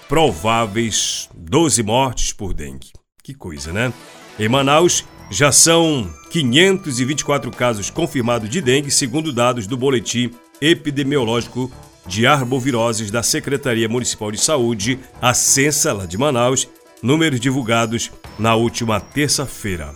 prováveis, 0.09 1.29
12 1.35 1.83
mortes 1.83 2.33
por 2.33 2.53
dengue. 2.53 2.93
Que 3.23 3.35
coisa, 3.35 3.73
né? 3.73 3.93
Em 4.39 4.49
Manaus, 4.49 5.03
já 5.31 5.51
são 5.51 6.11
524 6.31 7.51
casos 7.51 7.89
confirmados 7.89 8.51
de 8.51 8.61
dengue, 8.61 8.91
segundo 8.91 9.33
dados 9.33 9.67
do 9.67 9.79
Boletim 9.79 10.31
Epidemiológico 10.61 11.73
de 12.07 12.27
Arboviroses 12.27 13.11
da 13.11 13.23
Secretaria 13.23 13.89
Municipal 13.89 14.31
de 14.31 14.39
Saúde, 14.39 14.99
a 15.23 15.33
Censa 15.33 15.93
lá 15.95 16.05
de 16.05 16.19
Manaus, 16.19 16.69
números 17.03 17.41
divulgados 17.41 18.11
na 18.39 18.55
última 18.55 19.01
terça-feira. 19.01 19.95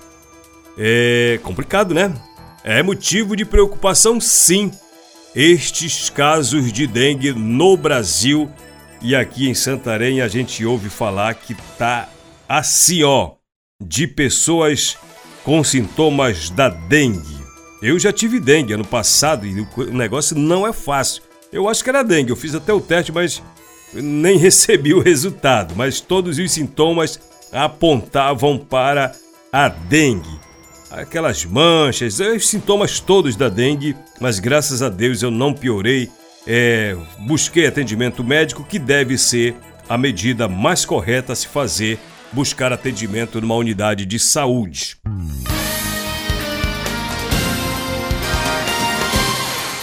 É 0.79 1.39
complicado, 1.43 1.93
né? 1.93 2.13
É 2.65 2.83
motivo 2.83 3.37
de 3.37 3.45
preocupação, 3.45 4.19
sim, 4.19 4.71
estes 5.35 6.09
casos 6.09 6.73
de 6.73 6.87
dengue 6.87 7.33
no 7.33 7.77
Brasil. 7.77 8.51
E 9.03 9.15
aqui 9.15 9.49
em 9.49 9.55
Santarém 9.55 10.23
a 10.23 10.29
gente 10.29 10.65
ouve 10.65 10.89
falar 10.89 11.35
que 11.35 11.55
tá 11.79 12.09
assim, 12.49 13.03
ó, 13.03 13.33
de 13.81 14.07
pessoas 14.07 14.97
com 15.43 15.65
sintomas 15.65 16.51
da 16.51 16.69
dengue. 16.69 17.41
Eu 17.83 17.99
já 17.99 18.13
tive 18.13 18.39
dengue 18.39 18.75
ano 18.75 18.85
passado 18.85 19.47
e 19.47 19.61
o 19.61 19.85
negócio 19.93 20.37
não 20.37 20.67
é 20.67 20.73
fácil. 20.73 21.23
Eu 21.53 21.69
acho 21.69 21.83
que 21.83 21.91
era 21.91 22.03
dengue, 22.05 22.31
eu 22.31 22.37
fiz 22.37 22.55
até 22.55 22.73
o 22.73 22.81
teste, 22.81 23.11
mas 23.11 23.43
nem 23.93 24.37
recebi 24.39 24.93
o 24.93 25.01
resultado. 25.01 25.75
Mas 25.77 26.01
todos 26.01 26.39
os 26.39 26.53
sintomas 26.53 27.19
apontavam 27.53 28.59
para 28.59 29.13
a 29.53 29.69
dengue. 29.69 30.39
Aquelas 30.91 31.45
manchas, 31.45 32.19
os 32.19 32.49
sintomas 32.49 33.01
todos 33.01 33.37
da 33.37 33.49
dengue, 33.49 33.97
mas 34.21 34.39
graças 34.39 34.83
a 34.83 34.89
Deus 34.89 35.23
eu 35.23 35.31
não 35.31 35.55
piorei. 35.55 36.11
É, 36.47 36.97
busquei 37.19 37.67
atendimento 37.67 38.25
médico, 38.25 38.65
que 38.65 38.79
deve 38.79 39.17
ser 39.17 39.55
a 39.89 39.97
medida 39.99 40.49
mais 40.49 40.85
correta 40.85 41.33
a 41.33 41.37
se 41.37 41.47
fazer, 41.47 41.99
buscar 42.33 42.73
atendimento 42.73 43.41
numa 43.41 43.55
unidade 43.55 44.07
de 44.07 44.19
saúde. 44.19 44.97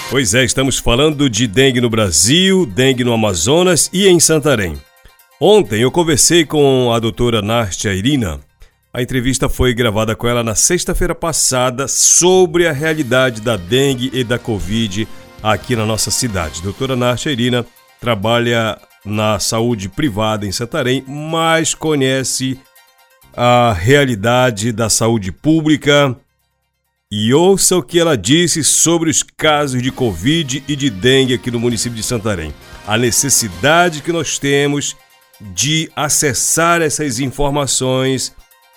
Pois 0.10 0.34
é, 0.34 0.46
estamos 0.46 0.77
falando 0.80 1.30
de 1.30 1.48
dengue 1.48 1.82
no 1.82 1.89
Brasil, 1.89 2.66
dengue 2.66 3.04
no 3.04 3.12
Amazonas 3.12 3.89
e 3.92 4.08
em 4.08 4.20
Santarém. 4.20 4.82
Ontem 5.39 5.82
eu 5.82 5.92
conversei 5.92 6.46
com 6.46 6.94
a 6.94 7.00
doutora 7.00 7.42
Nastia 7.42 7.94
Irina. 7.94 8.39
A 8.94 9.01
entrevista 9.01 9.50
foi 9.50 9.74
gravada 9.74 10.16
com 10.16 10.27
ela 10.27 10.44
na 10.44 10.56
sexta-feira 10.56 11.13
passada 11.13 11.88
sobre 11.88 12.68
a 12.68 12.72
realidade 12.72 13.42
da 13.42 13.58
dengue 13.58 14.10
e 14.13 14.24
da 14.24 14.39
Covid 14.39 15.08
aqui 15.44 15.75
na 15.75 15.86
nossa 15.86 16.10
cidade. 16.10 16.63
Doutora 16.63 16.96
Nastia 16.96 17.32
Irina 17.32 17.66
trabalha 18.00 18.80
na 19.08 19.40
saúde 19.40 19.90
privada 19.90 20.46
em 20.46 20.52
Santarém, 20.52 21.04
mas 21.08 21.74
conhece 21.74 22.60
a 23.34 23.72
realidade 23.74 24.72
da 24.72 24.90
saúde 24.90 25.32
pública 25.32 26.16
e 27.10 27.34
ouça 27.34 27.78
o 27.78 27.84
que 27.84 28.00
ela 28.00 28.18
disse 28.18 28.64
sobre 28.64 29.10
os 29.10 29.24
casos 29.24 29.82
de 29.82 29.92
Covid 29.92 30.64
e 30.68 30.76
de 30.76 30.90
dengue 30.90 31.34
aqui 31.34 31.50
no 31.50 31.60
município 31.60 31.96
de 31.96 32.04
Santarém. 32.04 32.54
A 32.86 32.98
necessidade 32.98 34.02
que 34.02 34.12
nós 34.12 34.38
temos 34.38 34.96
de 35.40 35.90
acessar 35.96 36.82
essas 36.82 37.20
informações, 37.20 38.36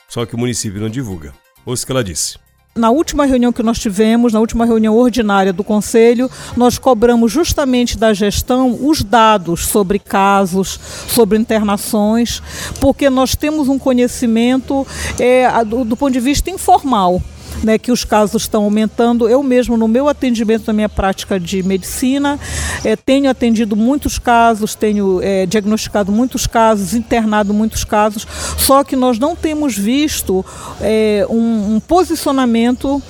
só 0.08 0.24
que 0.24 0.34
o 0.34 0.38
município 0.38 0.80
não 0.80 0.88
divulga. 0.88 1.34
Ouça 1.66 1.82
o 1.82 1.86
que 1.86 1.92
ela 1.92 2.04
disse. 2.04 2.38
Na 2.80 2.88
última 2.88 3.26
reunião 3.26 3.52
que 3.52 3.62
nós 3.62 3.78
tivemos, 3.78 4.32
na 4.32 4.40
última 4.40 4.64
reunião 4.64 4.96
ordinária 4.96 5.52
do 5.52 5.62
Conselho, 5.62 6.30
nós 6.56 6.78
cobramos 6.78 7.30
justamente 7.30 7.98
da 7.98 8.14
gestão 8.14 8.74
os 8.80 9.04
dados 9.04 9.66
sobre 9.66 9.98
casos, 9.98 10.80
sobre 11.06 11.36
internações, 11.36 12.42
porque 12.80 13.10
nós 13.10 13.34
temos 13.34 13.68
um 13.68 13.78
conhecimento 13.78 14.86
é, 15.18 15.62
do, 15.62 15.84
do 15.84 15.94
ponto 15.94 16.14
de 16.14 16.20
vista 16.20 16.48
informal 16.48 17.20
né, 17.62 17.78
que 17.78 17.92
os 17.92 18.04
casos 18.04 18.42
estão 18.42 18.64
aumentando. 18.64 19.28
Eu 19.28 19.42
mesmo, 19.42 19.76
no 19.76 19.88
meu 19.88 20.08
atendimento, 20.08 20.66
na 20.66 20.72
minha 20.72 20.88
prática 20.88 21.38
de 21.38 21.62
medicina, 21.62 22.38
é, 22.84 22.96
tenho 22.96 23.30
atendido 23.30 23.76
muitos 23.76 24.18
casos, 24.18 24.74
tenho 24.74 25.20
é, 25.22 25.46
diagnosticado 25.46 26.12
muitos 26.12 26.46
casos, 26.46 26.94
internado 26.94 27.52
muitos 27.52 27.84
casos, 27.84 28.26
só 28.56 28.82
que 28.84 28.96
nós 28.96 29.18
não 29.18 29.36
temos 29.36 29.76
visto 29.76 30.44
é, 30.80 31.26
um, 31.28 31.76
um, 31.76 31.80
posicionamento 31.80 33.02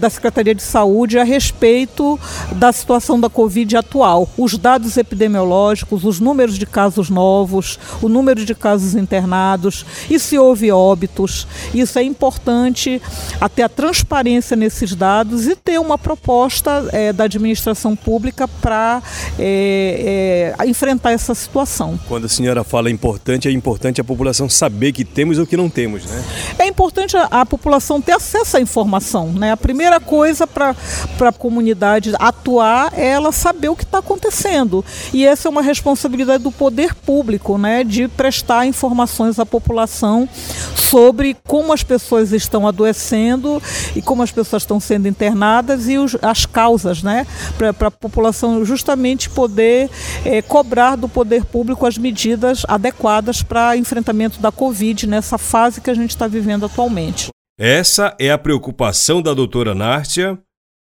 da 0.00 0.08
Secretaria 0.08 0.54
de 0.54 0.62
Saúde 0.62 1.18
a 1.18 1.24
respeito 1.24 2.18
da 2.52 2.72
situação 2.72 3.20
da 3.20 3.28
Covid 3.28 3.76
atual. 3.76 4.26
Os 4.38 4.56
dados 4.56 4.96
epidemiológicos, 4.96 6.02
os 6.04 6.18
números 6.18 6.56
de 6.56 6.64
casos 6.64 7.10
novos, 7.10 7.78
o 8.00 8.08
número 8.08 8.42
de 8.44 8.54
casos 8.54 8.94
internados 8.94 9.84
e 10.08 10.18
se 10.18 10.38
houve 10.38 10.72
óbitos. 10.72 11.46
Isso 11.74 11.98
é 11.98 12.02
importante 12.02 13.02
até 13.38 13.59
ter 13.60 13.62
a 13.62 13.68
transparência 13.68 14.56
nesses 14.56 14.94
dados 14.94 15.46
e 15.46 15.54
ter 15.54 15.78
uma 15.78 15.98
proposta 15.98 16.88
é, 16.92 17.12
da 17.12 17.24
administração 17.24 17.94
pública 17.94 18.48
para 18.48 19.02
é, 19.38 20.54
é, 20.58 20.66
enfrentar 20.66 21.12
essa 21.12 21.34
situação. 21.34 21.98
Quando 22.08 22.24
a 22.24 22.28
senhora 22.28 22.64
fala 22.64 22.90
importante, 22.90 23.48
é 23.48 23.50
importante 23.50 24.00
a 24.00 24.04
população 24.04 24.48
saber 24.48 24.92
que 24.92 25.04
temos 25.04 25.38
ou 25.38 25.46
que 25.46 25.56
não 25.56 25.68
temos, 25.68 26.06
né? 26.06 26.24
É 26.58 26.66
importante 26.66 27.16
a, 27.16 27.24
a 27.24 27.46
população 27.46 28.00
ter 28.00 28.12
acesso 28.12 28.56
à 28.56 28.60
informação, 28.60 29.30
né? 29.32 29.52
A 29.52 29.56
primeira 29.56 30.00
coisa 30.00 30.46
para 30.46 30.74
a 31.20 31.32
comunidade 31.32 32.12
atuar 32.18 32.92
é 32.96 33.08
ela 33.08 33.32
saber 33.32 33.68
o 33.68 33.76
que 33.76 33.84
está 33.84 33.98
acontecendo. 33.98 34.84
E 35.12 35.26
essa 35.26 35.48
é 35.48 35.50
uma 35.50 35.62
responsabilidade 35.62 36.42
do 36.42 36.52
poder 36.52 36.94
público, 36.94 37.58
né? 37.58 37.84
De 37.84 38.08
prestar 38.08 38.66
informações 38.66 39.38
à 39.38 39.44
população 39.44 40.28
sobre 40.74 41.36
como 41.46 41.72
as 41.72 41.82
pessoas 41.82 42.32
estão 42.32 42.66
adoecendo 42.66 43.49
e 43.96 44.02
como 44.02 44.22
as 44.22 44.30
pessoas 44.30 44.62
estão 44.62 44.78
sendo 44.78 45.08
internadas 45.08 45.88
e 45.88 45.96
os, 45.96 46.16
as 46.20 46.44
causas, 46.44 47.02
né? 47.02 47.26
Para 47.56 47.88
a 47.88 47.90
população 47.90 48.64
justamente 48.64 49.30
poder 49.30 49.88
é, 50.24 50.42
cobrar 50.42 50.96
do 50.96 51.08
poder 51.08 51.44
público 51.44 51.86
as 51.86 51.96
medidas 51.96 52.62
adequadas 52.68 53.42
para 53.42 53.76
enfrentamento 53.76 54.40
da 54.40 54.52
Covid 54.52 55.06
nessa 55.06 55.38
fase 55.38 55.80
que 55.80 55.90
a 55.90 55.94
gente 55.94 56.10
está 56.10 56.26
vivendo 56.26 56.66
atualmente. 56.66 57.30
Essa 57.58 58.14
é 58.18 58.30
a 58.30 58.38
preocupação 58.38 59.20
da 59.20 59.34
doutora 59.34 59.74
Nárcia 59.74 60.38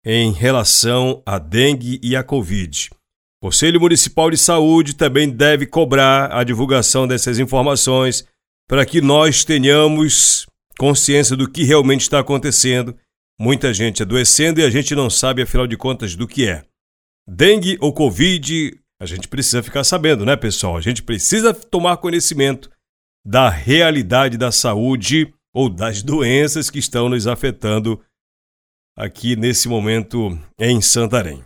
em 0.04 0.32
relação 0.32 1.22
à 1.26 1.38
dengue 1.38 1.98
e 2.02 2.14
à 2.14 2.22
Covid. 2.22 2.90
O 3.42 3.46
Conselho 3.46 3.80
Municipal 3.80 4.30
de 4.30 4.36
Saúde 4.36 4.94
também 4.94 5.28
deve 5.28 5.66
cobrar 5.66 6.32
a 6.32 6.44
divulgação 6.44 7.06
dessas 7.06 7.38
informações 7.38 8.24
para 8.68 8.84
que 8.84 9.00
nós 9.00 9.44
tenhamos 9.44 10.46
consciência 10.78 11.36
do 11.36 11.50
que 11.50 11.64
realmente 11.64 12.02
está 12.02 12.20
acontecendo, 12.20 12.96
muita 13.38 13.72
gente 13.72 14.02
adoecendo 14.02 14.60
e 14.60 14.64
a 14.64 14.70
gente 14.70 14.94
não 14.94 15.10
sabe, 15.10 15.42
afinal 15.42 15.66
de 15.66 15.76
contas, 15.76 16.14
do 16.14 16.26
que 16.26 16.48
é. 16.48 16.64
Dengue 17.28 17.76
ou 17.80 17.92
Covid, 17.92 18.78
a 19.00 19.06
gente 19.06 19.28
precisa 19.28 19.62
ficar 19.62 19.84
sabendo, 19.84 20.24
né, 20.24 20.36
pessoal? 20.36 20.76
A 20.76 20.80
gente 20.80 21.02
precisa 21.02 21.52
tomar 21.52 21.96
conhecimento 21.96 22.70
da 23.26 23.48
realidade 23.48 24.36
da 24.36 24.52
saúde 24.52 25.32
ou 25.54 25.68
das 25.68 26.02
doenças 26.02 26.70
que 26.70 26.78
estão 26.78 27.08
nos 27.08 27.26
afetando 27.26 28.00
aqui 28.96 29.36
nesse 29.36 29.68
momento 29.68 30.38
em 30.58 30.80
Santarém. 30.80 31.42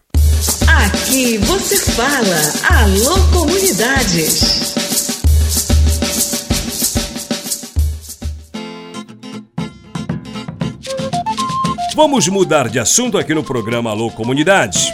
Aqui 0.84 1.38
você 1.38 1.76
fala, 1.92 2.82
alô 2.82 3.16
comunidades. 3.32 4.69
Vamos 11.94 12.28
mudar 12.28 12.68
de 12.68 12.78
assunto 12.78 13.18
aqui 13.18 13.34
no 13.34 13.42
programa 13.42 13.90
Alô 13.90 14.10
Comunidade. 14.10 14.92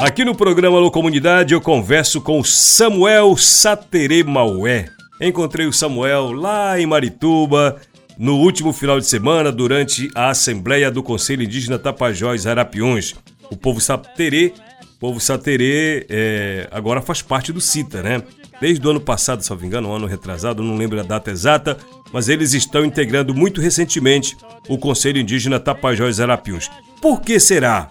Aqui 0.00 0.24
no 0.24 0.34
programa 0.34 0.78
Alô 0.78 0.92
Comunidade 0.92 1.54
eu 1.54 1.60
converso 1.60 2.20
com 2.20 2.42
Samuel 2.44 3.36
Satere 3.36 4.22
Maué. 4.22 4.90
Encontrei 5.20 5.66
o 5.66 5.72
Samuel 5.72 6.30
lá 6.30 6.80
em 6.80 6.86
Marituba 6.86 7.80
no 8.16 8.36
último 8.36 8.72
final 8.72 9.00
de 9.00 9.06
semana 9.06 9.50
durante 9.50 10.08
a 10.14 10.30
Assembleia 10.30 10.88
do 10.88 11.02
Conselho 11.02 11.42
Indígena 11.42 11.78
Tapajós 11.78 12.46
Arapiuns. 12.46 13.16
O 13.50 13.56
povo 13.56 13.80
Saterê, 13.80 14.52
povo 15.00 15.18
Saterê 15.18 16.06
é, 16.08 16.68
agora 16.70 17.02
faz 17.02 17.22
parte 17.22 17.52
do 17.52 17.60
CITA, 17.60 18.02
né? 18.04 18.22
Desde 18.60 18.84
o 18.86 18.90
ano 18.90 19.00
passado, 19.00 19.42
se 19.42 19.50
não 19.50 19.56
me 19.56 19.66
engano, 19.66 19.88
um 19.88 19.94
ano 19.94 20.06
retrasado, 20.06 20.62
não 20.62 20.76
lembro 20.76 20.98
a 20.98 21.04
data 21.04 21.30
exata, 21.30 21.76
mas 22.12 22.28
eles 22.28 22.54
estão 22.54 22.84
integrando 22.84 23.34
muito 23.34 23.60
recentemente 23.60 24.36
o 24.68 24.78
Conselho 24.78 25.20
Indígena 25.20 25.60
Tapajós 25.60 26.20
Arapiuns. 26.20 26.70
Por 27.00 27.20
que 27.20 27.38
será? 27.38 27.90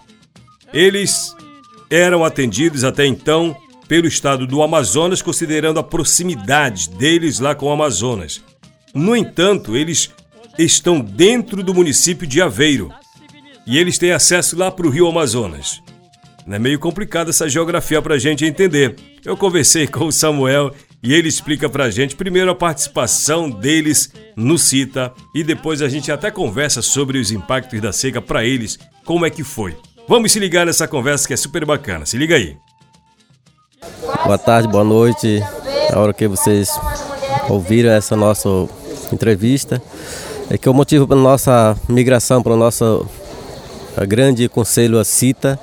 Eles 0.73 1.35
eram 1.89 2.25
atendidos 2.25 2.83
até 2.83 3.05
então 3.05 3.55
pelo 3.87 4.07
estado 4.07 4.45
do 4.45 4.61
Amazonas, 4.61 5.21
considerando 5.21 5.79
a 5.79 5.83
proximidade 5.83 6.89
deles 6.89 7.39
lá 7.39 7.55
com 7.55 7.67
o 7.67 7.71
Amazonas. 7.71 8.43
No 8.93 9.15
entanto, 9.15 9.77
eles 9.77 10.09
estão 10.57 10.99
dentro 10.99 11.63
do 11.63 11.73
município 11.73 12.27
de 12.27 12.41
Aveiro 12.41 12.91
e 13.65 13.77
eles 13.77 13.97
têm 13.97 14.11
acesso 14.11 14.57
lá 14.57 14.71
para 14.71 14.87
o 14.87 14.89
rio 14.89 15.07
Amazonas. 15.07 15.81
É 16.49 16.57
meio 16.57 16.79
complicado 16.79 17.29
essa 17.29 17.49
geografia 17.49 18.01
para 18.01 18.15
a 18.15 18.19
gente 18.19 18.45
entender. 18.45 18.95
Eu 19.23 19.35
conversei 19.35 19.85
com 19.87 20.05
o 20.05 20.11
Samuel 20.11 20.73
e 21.01 21.13
ele 21.13 21.27
explica 21.27 21.69
pra 21.69 21.89
gente 21.89 22.15
primeiro 22.15 22.49
a 22.51 22.55
participação 22.55 23.49
deles 23.49 24.11
no 24.35 24.57
CITA 24.57 25.13
e 25.33 25.43
depois 25.43 25.81
a 25.81 25.89
gente 25.89 26.11
até 26.11 26.31
conversa 26.31 26.81
sobre 26.81 27.19
os 27.19 27.31
impactos 27.31 27.79
da 27.79 27.91
seca 27.91 28.21
para 28.21 28.43
eles, 28.43 28.79
como 29.05 29.25
é 29.25 29.29
que 29.29 29.43
foi. 29.43 29.77
Vamos 30.07 30.31
se 30.31 30.39
ligar 30.39 30.65
nessa 30.65 30.87
conversa 30.87 31.27
que 31.27 31.33
é 31.33 31.37
super 31.37 31.65
bacana. 31.65 32.05
Se 32.05 32.17
liga 32.17 32.35
aí. 32.35 32.57
Boa 34.23 34.37
tarde, 34.37 34.67
boa 34.67 34.83
noite. 34.83 35.41
A 35.91 35.99
hora 35.99 36.13
que 36.13 36.27
vocês 36.27 36.69
ouviram 37.49 37.91
essa 37.91 38.15
nossa 38.15 38.49
entrevista 39.11 39.81
é 40.49 40.57
que 40.57 40.67
o 40.67 40.73
motivo 40.73 41.07
para 41.07 41.17
nossa 41.17 41.77
migração 41.87 42.41
para 42.41 42.53
o 42.53 42.57
nosso 42.57 43.05
grande 44.07 44.47
conselho 44.47 44.99
a 44.99 45.03
CITA 45.03 45.59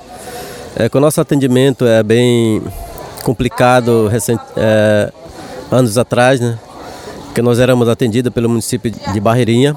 é 0.75 0.89
que 0.89 0.97
o 0.97 0.99
nosso 0.99 1.21
atendimento 1.21 1.85
é 1.85 2.03
bem 2.03 2.61
complicado, 3.23 4.07
recente, 4.07 4.43
é, 4.55 5.11
anos 5.71 5.97
atrás, 5.97 6.39
né? 6.39 6.57
Que 7.33 7.41
nós 7.41 7.59
éramos 7.59 7.89
atendidos 7.89 8.31
pelo 8.33 8.49
município 8.49 8.91
de 8.91 9.19
Barreirinha. 9.19 9.75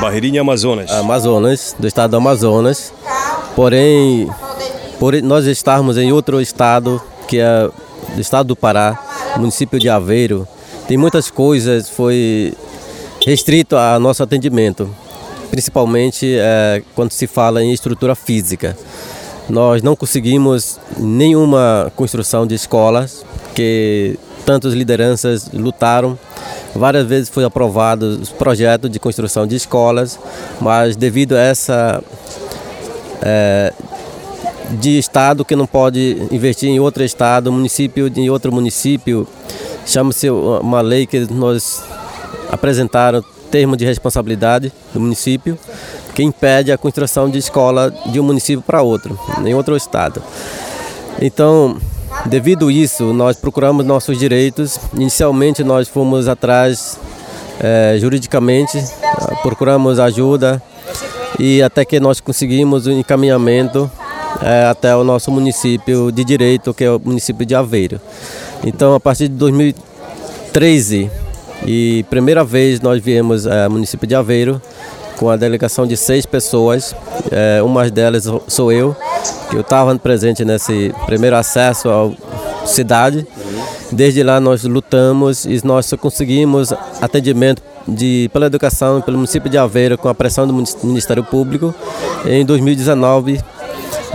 Barreirinha 0.00 0.40
Amazonas. 0.40 0.90
Amazonas, 0.90 1.74
do 1.78 1.86
estado 1.86 2.12
do 2.12 2.16
Amazonas. 2.16 2.92
Porém, 3.56 4.28
por 4.98 5.14
nós 5.22 5.46
estarmos 5.46 5.96
em 5.96 6.12
outro 6.12 6.40
estado, 6.40 7.02
que 7.26 7.38
é 7.38 7.68
do 8.14 8.20
estado 8.20 8.48
do 8.48 8.56
Pará, 8.56 8.98
município 9.36 9.78
de 9.78 9.88
Aveiro, 9.88 10.46
tem 10.86 10.96
muitas 10.96 11.30
coisas, 11.30 11.88
foi 11.88 12.54
restrito 13.24 13.76
ao 13.76 13.98
nosso 13.98 14.22
atendimento, 14.22 14.88
principalmente 15.50 16.36
é, 16.38 16.82
quando 16.94 17.12
se 17.12 17.26
fala 17.26 17.62
em 17.62 17.72
estrutura 17.72 18.14
física. 18.14 18.76
Nós 19.48 19.82
não 19.82 19.96
conseguimos 19.96 20.78
nenhuma 20.98 21.92
construção 21.96 22.46
de 22.46 22.54
escolas, 22.54 23.24
que 23.54 24.18
tantas 24.44 24.72
lideranças 24.74 25.50
lutaram. 25.52 26.18
Várias 26.74 27.06
vezes 27.06 27.28
foi 27.28 27.44
aprovado 27.44 28.06
os 28.06 28.30
projetos 28.30 28.90
de 28.90 28.98
construção 28.98 29.46
de 29.46 29.56
escolas, 29.56 30.18
mas 30.60 30.96
devido 30.96 31.34
a 31.34 31.40
essa 31.40 32.02
é, 33.22 33.72
de 34.72 34.98
estado 34.98 35.44
que 35.44 35.54
não 35.54 35.66
pode 35.66 36.26
investir 36.30 36.68
em 36.68 36.80
outro 36.80 37.04
estado, 37.04 37.52
município 37.52 38.10
em 38.16 38.28
outro 38.30 38.52
município, 38.52 39.26
chama-se 39.86 40.28
uma 40.30 40.80
lei 40.80 41.06
que 41.06 41.20
nós 41.32 41.82
apresentaram 42.50 43.22
termo 43.50 43.76
de 43.76 43.84
responsabilidade 43.84 44.72
do 44.92 45.00
município 45.00 45.56
que 46.14 46.22
impede 46.22 46.72
a 46.72 46.78
construção 46.78 47.28
de 47.28 47.38
escola 47.38 47.92
de 48.06 48.18
um 48.18 48.22
município 48.24 48.62
para 48.62 48.82
outro, 48.82 49.18
em 49.44 49.54
outro 49.54 49.76
estado. 49.76 50.22
Então, 51.20 51.76
devido 52.26 52.68
a 52.68 52.72
isso, 52.72 53.12
nós 53.12 53.36
procuramos 53.36 53.84
nossos 53.84 54.18
direitos. 54.18 54.78
Inicialmente, 54.94 55.62
nós 55.62 55.88
fomos 55.88 56.28
atrás 56.28 56.98
é, 57.60 57.96
juridicamente, 57.98 58.82
procuramos 59.42 59.98
ajuda 59.98 60.62
e 61.38 61.62
até 61.62 61.84
que 61.84 61.98
nós 61.98 62.20
conseguimos 62.20 62.86
o 62.86 62.90
um 62.90 62.98
encaminhamento 62.98 63.90
é, 64.42 64.66
até 64.66 64.94
o 64.94 65.04
nosso 65.04 65.30
município 65.30 66.10
de 66.10 66.24
direito, 66.24 66.74
que 66.74 66.84
é 66.84 66.90
o 66.90 67.00
município 67.02 67.44
de 67.46 67.54
Aveiro. 67.54 68.00
Então, 68.64 68.94
a 68.94 69.00
partir 69.00 69.28
de 69.28 69.34
2013, 69.34 71.10
e 71.66 72.04
primeira 72.10 72.44
vez 72.44 72.80
nós 72.80 73.02
viemos 73.02 73.46
ao 73.46 73.70
município 73.70 74.06
de 74.06 74.14
Aveiro 74.14 74.60
com 75.16 75.30
a 75.30 75.36
delegação 75.36 75.86
de 75.86 75.96
seis 75.96 76.26
pessoas. 76.26 76.94
É, 77.30 77.62
uma 77.62 77.88
delas 77.90 78.24
sou 78.48 78.72
eu, 78.72 78.96
que 79.50 79.56
eu 79.56 79.60
estava 79.60 79.96
presente 79.98 80.44
nesse 80.44 80.94
primeiro 81.06 81.36
acesso 81.36 81.88
à 81.88 82.66
cidade. 82.66 83.26
Desde 83.92 84.22
lá 84.22 84.40
nós 84.40 84.64
lutamos 84.64 85.44
e 85.44 85.60
nós 85.64 85.86
só 85.86 85.96
conseguimos 85.96 86.72
atendimento 87.00 87.62
de, 87.86 88.30
pela 88.32 88.46
educação 88.46 89.00
pelo 89.00 89.18
município 89.18 89.50
de 89.50 89.58
Aveiro 89.58 89.98
com 89.98 90.08
a 90.08 90.14
pressão 90.14 90.46
do 90.46 90.54
Ministério 90.82 91.22
Público 91.22 91.74
em 92.24 92.44
2019, 92.44 93.40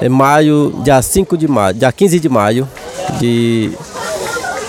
em 0.01 0.09
maio, 0.09 0.73
dia 0.83 1.01
5 1.01 1.38
de 1.38 1.47
maio, 1.47 1.75
dia 1.75 1.91
15 1.91 2.19
de 2.19 2.29
maio 2.29 2.67
de 3.19 3.71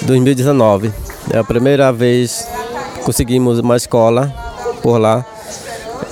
2019. 0.02 0.92
É 1.32 1.38
a 1.38 1.44
primeira 1.44 1.92
vez 1.92 2.46
que 2.94 3.04
conseguimos 3.04 3.58
uma 3.58 3.76
escola 3.76 4.32
por 4.82 4.98
lá, 4.98 5.24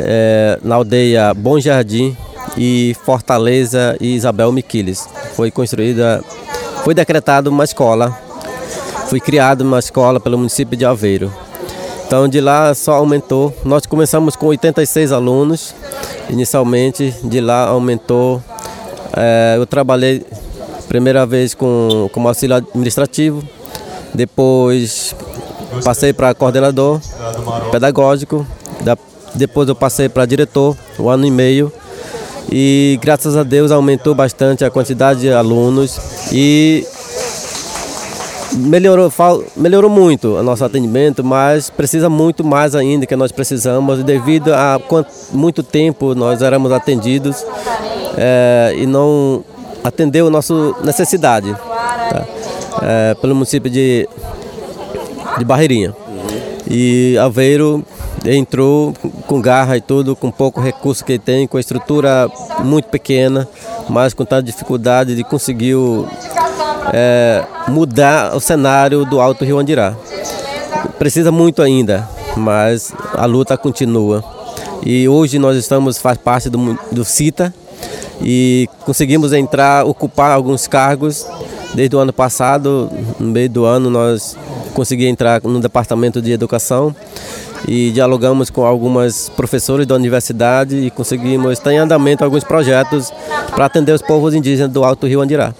é, 0.00 0.58
na 0.62 0.76
aldeia 0.76 1.32
Bom 1.34 1.58
Jardim 1.58 2.16
e 2.56 2.96
Fortaleza 3.04 3.96
e 4.00 4.14
Isabel 4.14 4.52
Miquiles. 4.52 5.08
Foi 5.34 5.50
construída, 5.50 6.22
foi 6.84 6.94
decretada 6.94 7.50
uma 7.50 7.64
escola, 7.64 8.16
foi 9.08 9.20
criada 9.20 9.64
uma 9.64 9.78
escola 9.78 10.18
pelo 10.18 10.38
município 10.38 10.76
de 10.76 10.84
Aveiro. 10.84 11.32
Então 12.06 12.28
de 12.28 12.40
lá 12.40 12.74
só 12.74 12.94
aumentou. 12.94 13.54
Nós 13.64 13.84
começamos 13.86 14.34
com 14.34 14.46
86 14.46 15.12
alunos 15.12 15.74
inicialmente, 16.30 17.14
de 17.24 17.40
lá 17.40 17.68
aumentou. 17.68 18.42
É, 19.16 19.54
eu 19.56 19.66
trabalhei 19.66 20.24
primeira 20.88 21.26
vez 21.26 21.54
com, 21.54 22.08
como 22.12 22.28
auxílio 22.28 22.56
administrativo, 22.56 23.42
depois 24.14 25.14
passei 25.84 26.12
para 26.12 26.34
coordenador 26.34 27.00
pedagógico, 27.70 28.46
depois 29.38 29.68
eu 29.68 29.74
passei 29.74 30.08
para 30.08 30.26
diretor, 30.26 30.76
um 30.98 31.08
ano 31.08 31.24
e 31.24 31.30
meio. 31.30 31.72
E 32.50 32.98
graças 33.02 33.36
a 33.36 33.42
Deus 33.42 33.70
aumentou 33.70 34.14
bastante 34.14 34.64
a 34.64 34.70
quantidade 34.70 35.20
de 35.20 35.30
alunos 35.30 35.98
e 36.32 36.86
melhorou, 38.54 39.12
melhorou 39.54 39.90
muito 39.90 40.36
o 40.36 40.42
nosso 40.42 40.64
atendimento, 40.64 41.22
mas 41.22 41.68
precisa 41.68 42.08
muito 42.08 42.42
mais 42.42 42.74
ainda 42.74 43.06
que 43.06 43.14
nós 43.14 43.30
precisamos, 43.30 44.02
devido 44.02 44.54
a 44.54 44.80
muito 45.30 45.62
tempo 45.62 46.14
nós 46.14 46.40
éramos 46.40 46.72
atendidos 46.72 47.44
é, 48.16 48.74
e 48.78 48.86
não 48.86 49.44
atendeu 49.84 50.28
a 50.28 50.30
nossa 50.30 50.54
necessidade 50.82 51.54
tá? 51.54 52.26
é, 52.82 53.14
pelo 53.14 53.34
município 53.34 53.70
de 53.70 54.08
de 55.38 55.44
Barreirinha. 55.44 55.94
E 56.68 57.16
Aveiro 57.18 57.84
entrou 58.24 58.94
com 59.26 59.40
garra 59.40 59.76
e 59.76 59.80
tudo, 59.80 60.16
com 60.16 60.30
pouco 60.30 60.60
recurso 60.60 61.04
que 61.04 61.18
tem, 61.18 61.46
com 61.46 61.58
estrutura 61.58 62.30
muito 62.64 62.88
pequena, 62.88 63.48
mas 63.88 64.14
com 64.14 64.24
tanta 64.24 64.42
dificuldade 64.42 65.14
de 65.14 65.24
conseguir 65.24 65.76
é, 66.92 67.44
mudar 67.68 68.34
o 68.34 68.40
cenário 68.40 69.04
do 69.04 69.20
Alto 69.20 69.44
Rio 69.44 69.58
Andirá. 69.58 69.94
Precisa 70.98 71.30
muito 71.30 71.62
ainda, 71.62 72.08
mas 72.36 72.92
a 73.14 73.24
luta 73.24 73.56
continua. 73.56 74.24
E 74.84 75.08
hoje 75.08 75.38
nós 75.38 75.56
estamos, 75.56 75.98
faz 75.98 76.18
parte 76.18 76.48
do, 76.48 76.78
do 76.90 77.04
CITA 77.04 77.52
e 78.22 78.68
conseguimos 78.84 79.32
entrar, 79.32 79.84
ocupar 79.84 80.30
alguns 80.30 80.66
cargos 80.66 81.26
desde 81.74 81.94
o 81.94 81.98
ano 81.98 82.12
passado, 82.12 82.90
no 83.18 83.28
meio 83.28 83.48
do 83.48 83.64
ano 83.64 83.90
nós 83.90 84.36
consegui 84.74 85.06
entrar 85.06 85.42
no 85.42 85.60
departamento 85.60 86.22
de 86.22 86.32
educação 86.32 86.94
e 87.66 87.90
dialogamos 87.90 88.50
com 88.50 88.64
algumas 88.64 89.28
professores 89.30 89.86
da 89.86 89.94
universidade 89.94 90.76
e 90.76 90.90
conseguimos 90.90 91.52
estar 91.52 91.72
em 91.72 91.78
andamento 91.78 92.24
alguns 92.24 92.44
projetos 92.44 93.12
para 93.54 93.64
atender 93.64 93.92
os 93.92 94.02
povos 94.02 94.34
indígenas 94.34 94.70
do 94.70 94.84
Alto 94.84 95.06
Rio 95.06 95.20
Andirá. 95.20 95.52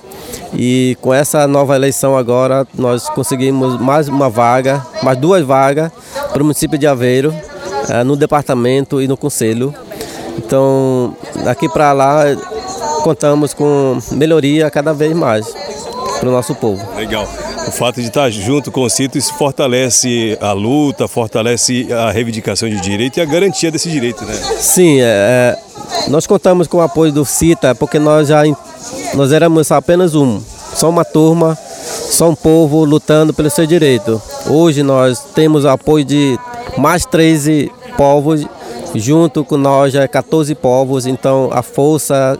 E 0.55 0.97
com 1.01 1.13
essa 1.13 1.47
nova 1.47 1.75
eleição 1.75 2.17
agora, 2.17 2.67
nós 2.75 3.09
conseguimos 3.11 3.81
mais 3.81 4.09
uma 4.09 4.31
vaga, 4.31 4.85
mais 5.03 5.19
duas 5.19 5.43
vagas 5.45 5.91
para 6.33 6.43
o 6.43 6.45
município 6.45 6.79
de 6.79 6.87
Aveiro, 6.87 7.35
eh, 7.89 8.05
no 8.05 8.17
departamento 8.17 9.01
e 9.03 9.09
no 9.09 9.17
conselho. 9.17 9.75
Então, 10.39 11.17
daqui 11.45 11.69
para 11.69 11.93
lá, 11.93 12.23
contamos 13.03 13.53
com 13.53 13.99
melhoria 14.13 14.71
cada 14.71 14.93
vez 14.93 15.15
mais 15.15 15.47
para 16.19 16.29
o 16.29 16.33
nosso 16.33 16.55
povo. 16.55 16.83
Legal. 16.97 17.27
O 17.69 17.71
fato 17.71 18.01
de 18.01 18.09
estar 18.09 18.31
junto 18.31 18.73
com 18.73 18.81
o 18.81 18.89
CITO 18.89 19.19
isso 19.19 19.35
fortalece 19.35 20.39
a 20.41 20.53
luta, 20.53 21.07
fortalece 21.07 21.87
a 21.93 22.11
reivindicação 22.11 22.67
de 22.67 22.81
direito 22.81 23.19
e 23.19 23.21
a 23.21 23.27
garantia 23.27 23.71
desse 23.71 23.91
direito, 23.91 24.25
né? 24.25 24.33
Sim, 24.59 25.03
é, 25.03 25.05
é 25.05 25.59
nós 26.09 26.27
contamos 26.27 26.67
com 26.67 26.79
o 26.79 26.81
apoio 26.81 27.13
do 27.13 27.27
CITA 27.27 27.75
porque 27.75 27.99
nós 27.99 28.29
já 28.29 28.43
nós 29.13 29.33
éramos 29.33 29.71
apenas 29.71 30.15
um, 30.15 30.41
só 30.75 30.89
uma 30.89 31.05
turma, 31.05 31.59
só 32.11 32.31
um 32.31 32.35
povo 32.35 32.87
lutando 32.87 33.35
pelo 33.35 33.51
seu 33.51 33.67
direito. 33.67 34.21
Hoje 34.47 34.83
nós 34.83 35.23
temos 35.35 35.65
o 35.65 35.69
apoio 35.69 36.07
de 36.07 36.39
mais 36.79 37.05
13 37.05 37.71
povos, 37.99 38.47
junto 38.95 39.45
com 39.45 39.59
nós 39.59 39.93
já 39.93 40.05
é 40.05 40.09
14 40.09 40.55
povos, 40.55 41.05
então 41.05 41.51
a 41.53 41.63
força 41.63 42.39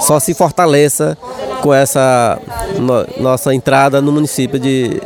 só 0.00 0.20
se 0.20 0.32
fortaleça 0.34 1.18
com 1.62 1.72
essa 1.72 2.38
no, 2.78 3.22
nossa 3.22 3.54
entrada 3.54 4.02
no 4.02 4.12
município 4.12 4.58
de. 4.58 5.00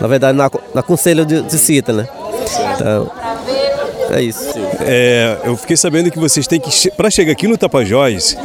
Na 0.00 0.06
verdade, 0.06 0.36
na, 0.36 0.50
na 0.74 0.82
Conselho 0.82 1.26
de, 1.26 1.42
de 1.42 1.58
Cita, 1.58 1.92
né? 1.92 2.08
Então, 2.74 3.10
é 4.10 4.22
isso. 4.22 4.52
É, 4.80 5.38
eu 5.44 5.56
fiquei 5.56 5.76
sabendo 5.76 6.10
que 6.10 6.18
vocês 6.18 6.46
têm 6.46 6.60
que. 6.60 6.90
Para 6.92 7.10
chegar 7.10 7.32
aqui 7.32 7.48
no 7.48 7.58
Tapajós, 7.58 8.36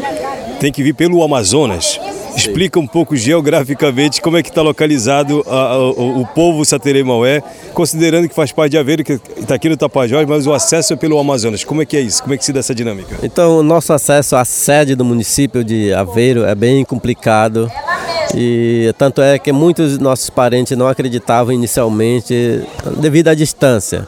tem 0.60 0.72
que 0.72 0.82
vir 0.82 0.94
pelo 0.94 1.22
Amazonas. 1.22 2.00
Explica 2.36 2.80
um 2.80 2.88
pouco 2.88 3.16
geograficamente 3.16 4.22
como 4.22 4.38
é 4.38 4.44
que 4.44 4.50
está 4.50 4.62
localizado 4.62 5.44
a, 5.48 5.56
a, 5.56 5.78
o, 5.78 6.22
o, 6.22 6.28
povo 6.28 6.66
Saterei 6.66 7.04
Maué, 7.04 7.42
considerando 7.74 8.28
que 8.28 8.36
faz 8.36 8.52
parte 8.52 8.72
de 8.72 8.78
Aveiro, 8.78 9.04
que 9.04 9.14
está 9.38 9.56
aqui 9.56 9.70
no 9.70 9.78
Tapajós, 9.78 10.28
mas 10.28 10.46
o 10.46 10.54
acesso 10.54 10.94
é 10.94 10.96
pelo 10.96 11.18
Amazonas. 11.18 11.64
Como 11.64 11.82
é 11.82 11.86
que 11.86 11.96
é 11.96 12.02
isso? 12.02 12.22
Como 12.22 12.34
é 12.34 12.38
que 12.38 12.44
se 12.44 12.52
dá 12.52 12.60
essa 12.60 12.76
dinâmica? 12.76 13.18
Então, 13.24 13.60
o 13.60 13.64
nosso 13.64 13.94
acesso 13.94 14.36
à 14.36 14.44
sede 14.44 14.96
do 14.96 15.06
município 15.06 15.64
de 15.64 15.94
Aveiro 15.94 16.44
é 16.44 16.54
bem 16.54 16.84
complicado. 16.84 17.72
E 18.36 18.94
tanto 18.98 19.22
é 19.22 19.40
que 19.40 19.52
muitos 19.54 19.98
nossos 19.98 20.30
parentes 20.30 20.78
não 20.78 20.88
acreditavam 20.88 21.54
inicialmente 21.54 22.62
devido 22.98 23.30
à 23.30 23.34
distância. 23.34 24.06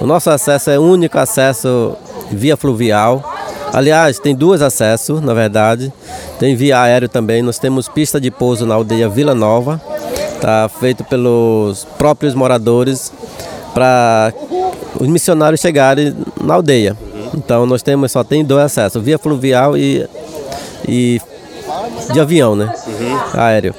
O 0.00 0.06
nosso 0.06 0.28
acesso 0.28 0.70
é 0.70 0.78
o 0.78 0.82
único 0.82 1.18
acesso 1.18 1.96
via 2.30 2.56
fluvial 2.56 3.39
Aliás, 3.72 4.18
tem 4.18 4.34
dois 4.34 4.62
acessos, 4.62 5.20
na 5.20 5.34
verdade. 5.34 5.92
Tem 6.38 6.54
via 6.56 6.80
aéreo 6.80 7.08
também. 7.08 7.42
Nós 7.42 7.58
temos 7.58 7.88
pista 7.88 8.20
de 8.20 8.30
pouso 8.30 8.66
na 8.66 8.74
aldeia 8.74 9.08
Vila 9.08 9.34
Nova 9.34 9.80
Está 10.40 10.70
feito 10.70 11.04
pelos 11.04 11.84
próprios 11.98 12.34
moradores 12.34 13.12
para 13.74 14.32
os 14.98 15.06
missionários 15.06 15.60
chegarem 15.60 16.16
na 16.42 16.54
aldeia. 16.54 16.96
Então 17.34 17.66
nós 17.66 17.82
temos 17.82 18.10
só 18.10 18.24
tem 18.24 18.42
dois 18.42 18.64
acessos, 18.64 19.02
via 19.02 19.18
fluvial 19.18 19.76
e, 19.76 20.08
e 20.88 21.20
de 22.10 22.18
avião, 22.18 22.56
né? 22.56 22.72
Uhum. 22.86 23.18
Aéreo. 23.34 23.74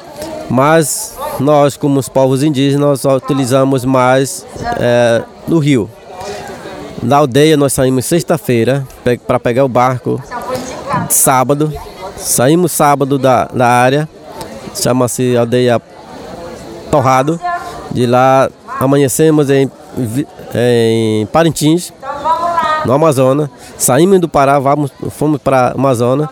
Mas 0.51 1.17
nós, 1.39 1.75
como 1.75 1.99
os 1.99 2.07
povos 2.07 2.43
indígenas, 2.43 3.03
nós 3.03 3.23
utilizamos 3.23 3.83
mais 3.83 4.45
é, 4.79 5.23
no 5.47 5.57
rio. 5.57 5.89
Na 7.01 7.17
aldeia 7.17 7.57
nós 7.57 7.73
saímos 7.73 8.05
sexta-feira 8.05 8.85
para 9.25 9.39
pegar 9.39 9.65
o 9.65 9.67
barco 9.67 10.21
sábado. 11.09 11.73
Saímos 12.15 12.71
sábado 12.71 13.17
da, 13.17 13.45
da 13.45 13.67
área, 13.67 14.07
chama-se 14.75 15.35
aldeia 15.35 15.81
Torrado. 16.91 17.39
De 17.89 18.05
lá 18.05 18.49
amanhecemos 18.79 19.49
em, 19.49 19.69
em 20.53 21.25
Parintins, 21.27 21.91
no 22.85 22.93
Amazonas. 22.93 23.49
Saímos 23.77 24.19
do 24.19 24.29
Pará, 24.29 24.59
vamos, 24.59 24.91
fomos 25.09 25.41
para 25.41 25.71
Amazonas. 25.71 26.29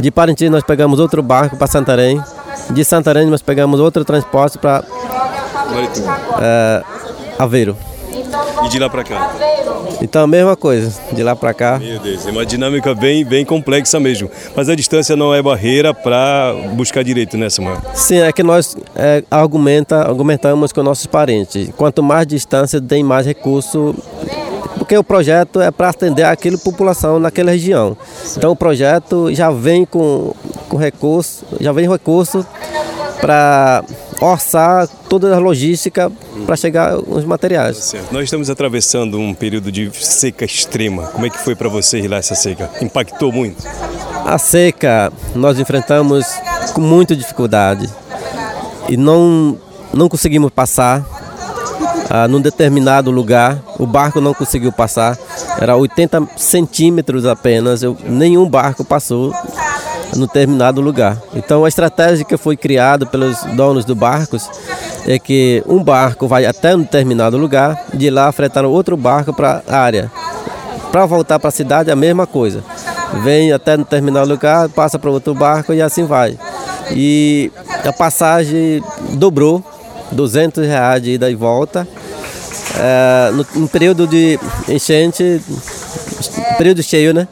De 0.00 0.10
Parintins 0.10 0.50
nós 0.50 0.64
pegamos 0.64 0.98
outro 0.98 1.22
barco 1.22 1.56
para 1.56 1.68
Santarém. 1.68 2.20
De 2.70 2.84
Santarém 2.84 3.26
nós 3.26 3.40
pegamos 3.40 3.78
outro 3.78 4.04
transporte 4.04 4.58
para 4.58 4.82
é, 6.40 6.82
Aveiro. 7.38 7.76
E 8.64 8.68
de 8.68 8.78
lá 8.78 8.88
para 8.88 9.04
cá? 9.04 9.34
Então, 10.00 10.22
a 10.22 10.26
mesma 10.26 10.56
coisa, 10.56 10.92
de 11.12 11.22
lá 11.22 11.36
para 11.36 11.54
cá. 11.54 11.78
Meu 11.78 11.98
Deus, 11.98 12.26
é 12.26 12.30
uma 12.30 12.44
dinâmica 12.44 12.94
bem, 12.94 13.24
bem 13.24 13.44
complexa 13.44 13.98
mesmo. 14.00 14.30
Mas 14.54 14.68
a 14.68 14.74
distância 14.74 15.16
não 15.16 15.34
é 15.34 15.42
barreira 15.42 15.94
para 15.94 16.54
buscar 16.74 17.02
direito, 17.02 17.36
né, 17.36 17.48
Samuel? 17.48 17.78
Sim, 17.94 18.18
é 18.18 18.32
que 18.32 18.42
nós 18.42 18.76
é, 18.94 19.22
argumenta, 19.30 19.96
argumentamos 19.96 20.72
com 20.72 20.82
nossos 20.82 21.06
parentes. 21.06 21.70
Quanto 21.76 22.02
mais 22.02 22.26
distância, 22.26 22.80
tem 22.80 23.02
mais 23.02 23.26
recurso 23.26 23.94
porque 24.78 24.96
o 24.96 25.04
projeto 25.04 25.60
é 25.60 25.70
para 25.70 25.90
atender 25.90 26.24
aquela 26.24 26.58
população 26.58 27.18
naquela 27.18 27.52
região. 27.52 27.96
Então 28.36 28.50
o 28.50 28.56
projeto 28.56 29.32
já 29.32 29.50
vem 29.50 29.84
com, 29.84 30.34
com 30.68 30.76
recurso, 30.76 31.44
já 31.60 31.72
vem 31.72 31.88
recurso 31.88 32.44
para 33.20 33.84
orçar 34.22 34.86
toda 35.08 35.34
a 35.34 35.38
logística 35.38 36.10
para 36.46 36.56
chegar 36.56 36.96
os 36.96 37.24
materiais. 37.24 37.76
Certo. 37.76 38.12
Nós 38.12 38.24
estamos 38.24 38.48
atravessando 38.48 39.18
um 39.18 39.34
período 39.34 39.72
de 39.72 39.90
seca 39.92 40.44
extrema. 40.44 41.08
Como 41.08 41.26
é 41.26 41.30
que 41.30 41.38
foi 41.38 41.54
para 41.54 41.68
vocês 41.68 42.08
lá 42.08 42.18
essa 42.18 42.34
seca? 42.34 42.70
Impactou 42.80 43.32
muito? 43.32 43.62
A 44.24 44.38
seca 44.38 45.12
nós 45.34 45.58
enfrentamos 45.58 46.26
com 46.72 46.80
muita 46.80 47.16
dificuldade 47.16 47.90
e 48.88 48.96
não 48.96 49.58
não 49.92 50.08
conseguimos 50.08 50.50
passar 50.50 51.04
ah, 52.08 52.28
num 52.28 52.40
determinado 52.40 53.10
lugar. 53.10 53.62
O 53.78 53.86
barco 53.86 54.20
não 54.20 54.32
conseguiu 54.32 54.70
passar, 54.70 55.18
era 55.58 55.76
80 55.76 56.28
centímetros 56.36 57.26
apenas. 57.26 57.82
Eu, 57.82 57.96
nenhum 58.04 58.48
barco 58.48 58.84
passou 58.84 59.34
no 60.16 60.26
determinado 60.26 60.80
lugar. 60.80 61.16
Então 61.34 61.64
a 61.64 61.68
estratégia 61.68 62.24
que 62.24 62.36
foi 62.36 62.56
criada 62.56 63.06
pelos 63.06 63.42
donos 63.54 63.84
dos 63.84 63.96
barcos 63.96 64.48
é 65.06 65.18
que 65.18 65.62
um 65.66 65.82
barco 65.82 66.28
vai 66.28 66.44
até 66.46 66.74
um 66.74 66.80
determinado 66.80 67.36
lugar, 67.36 67.86
de 67.92 68.10
lá 68.10 68.30
fretaram 68.30 68.70
outro 68.70 68.96
barco 68.96 69.32
para 69.32 69.62
a 69.68 69.78
área. 69.78 70.10
Para 70.90 71.06
voltar 71.06 71.38
para 71.38 71.48
a 71.48 71.52
cidade 71.52 71.90
a 71.90 71.96
mesma 71.96 72.26
coisa. 72.26 72.62
Vem 73.22 73.52
até 73.52 73.74
um 73.74 73.78
determinado 73.78 74.28
lugar, 74.28 74.68
passa 74.68 74.98
para 74.98 75.10
outro 75.10 75.34
barco 75.34 75.72
e 75.72 75.80
assim 75.80 76.04
vai. 76.04 76.38
E 76.90 77.50
a 77.84 77.92
passagem 77.92 78.82
dobrou, 79.14 79.62
200 80.12 80.66
reais 80.66 81.02
de 81.02 81.12
ida 81.12 81.30
e 81.30 81.34
volta. 81.34 81.86
É, 82.78 83.30
no, 83.32 83.46
no, 83.60 83.68
período 83.68 84.06
de 84.06 84.38
enchente, 84.68 85.42
período 86.56 86.82
cheio, 86.82 87.12
né? 87.12 87.28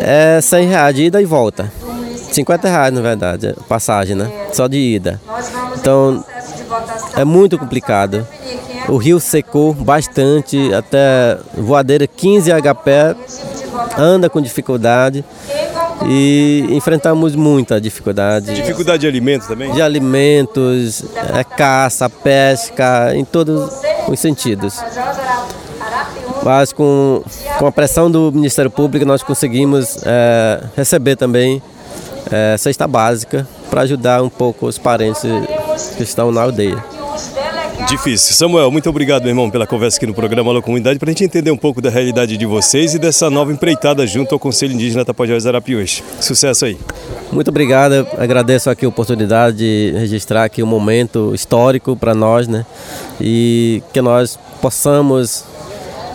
É 0.00 0.40
100 0.40 0.68
reais 0.68 0.94
de 0.94 1.02
ida 1.04 1.20
e 1.20 1.24
volta. 1.24 1.70
50 2.32 2.68
reais, 2.68 2.92
na 2.92 3.00
verdade, 3.00 3.54
passagem, 3.68 4.16
né? 4.16 4.30
Só 4.52 4.66
de 4.66 4.78
ida. 4.78 5.20
Então, 5.76 6.24
é 7.16 7.24
muito 7.24 7.58
complicado. 7.58 8.26
O 8.88 8.96
rio 8.96 9.20
secou 9.20 9.72
bastante, 9.72 10.72
até 10.74 11.38
voadeira 11.56 12.06
15 12.06 12.50
HP, 12.50 13.16
anda 13.96 14.28
com 14.28 14.40
dificuldade 14.40 15.24
e 16.06 16.66
enfrentamos 16.70 17.36
muita 17.36 17.80
dificuldade. 17.80 18.52
Dificuldade 18.54 19.02
de 19.02 19.06
alimentos 19.06 19.46
também? 19.46 19.72
De 19.72 19.80
alimentos, 19.80 21.04
é, 21.34 21.44
caça, 21.44 22.08
pesca, 22.10 23.14
em 23.14 23.24
todos 23.24 23.70
os 24.08 24.18
sentidos. 24.18 24.80
Mas 26.44 26.72
com, 26.72 27.22
com 27.58 27.66
a 27.66 27.72
pressão 27.72 28.10
do 28.10 28.32
Ministério 28.32 28.70
Público 28.70 29.06
nós 29.06 29.22
conseguimos 29.22 29.98
é, 30.04 30.62
receber 30.76 31.16
também 31.16 31.62
é, 32.30 32.56
cesta 32.58 32.86
básica 32.86 33.46
para 33.70 33.82
ajudar 33.82 34.22
um 34.22 34.28
pouco 34.28 34.66
os 34.66 34.78
parentes 34.78 35.22
que 35.96 36.02
estão 36.02 36.32
na 36.32 36.42
aldeia. 36.42 36.82
Difícil. 37.88 38.34
Samuel, 38.34 38.70
muito 38.70 38.88
obrigado, 38.88 39.22
meu 39.22 39.30
irmão, 39.30 39.50
pela 39.50 39.66
conversa 39.66 39.96
aqui 39.96 40.06
no 40.06 40.14
programa 40.14 40.50
Alô 40.50 40.62
Comunidade, 40.62 40.98
para 40.98 41.10
a 41.10 41.12
gente 41.12 41.24
entender 41.24 41.50
um 41.50 41.56
pouco 41.56 41.80
da 41.80 41.90
realidade 41.90 42.36
de 42.36 42.46
vocês 42.46 42.94
e 42.94 42.98
dessa 42.98 43.28
nova 43.28 43.52
empreitada 43.52 44.06
junto 44.06 44.34
ao 44.34 44.38
Conselho 44.38 44.72
Indígena 44.72 45.04
Tapajós 45.04 45.46
Arapiuns. 45.46 46.02
Sucesso 46.20 46.64
aí. 46.64 46.78
Muito 47.30 47.48
obrigado, 47.48 48.06
agradeço 48.16 48.70
aqui 48.70 48.86
a 48.86 48.88
oportunidade 48.88 49.58
de 49.58 49.92
registrar 49.98 50.44
aqui 50.44 50.62
um 50.62 50.66
momento 50.66 51.34
histórico 51.34 51.96
para 51.96 52.14
nós, 52.14 52.46
né? 52.46 52.64
E 53.20 53.82
que 53.92 54.00
nós 54.00 54.38
possamos 54.60 55.44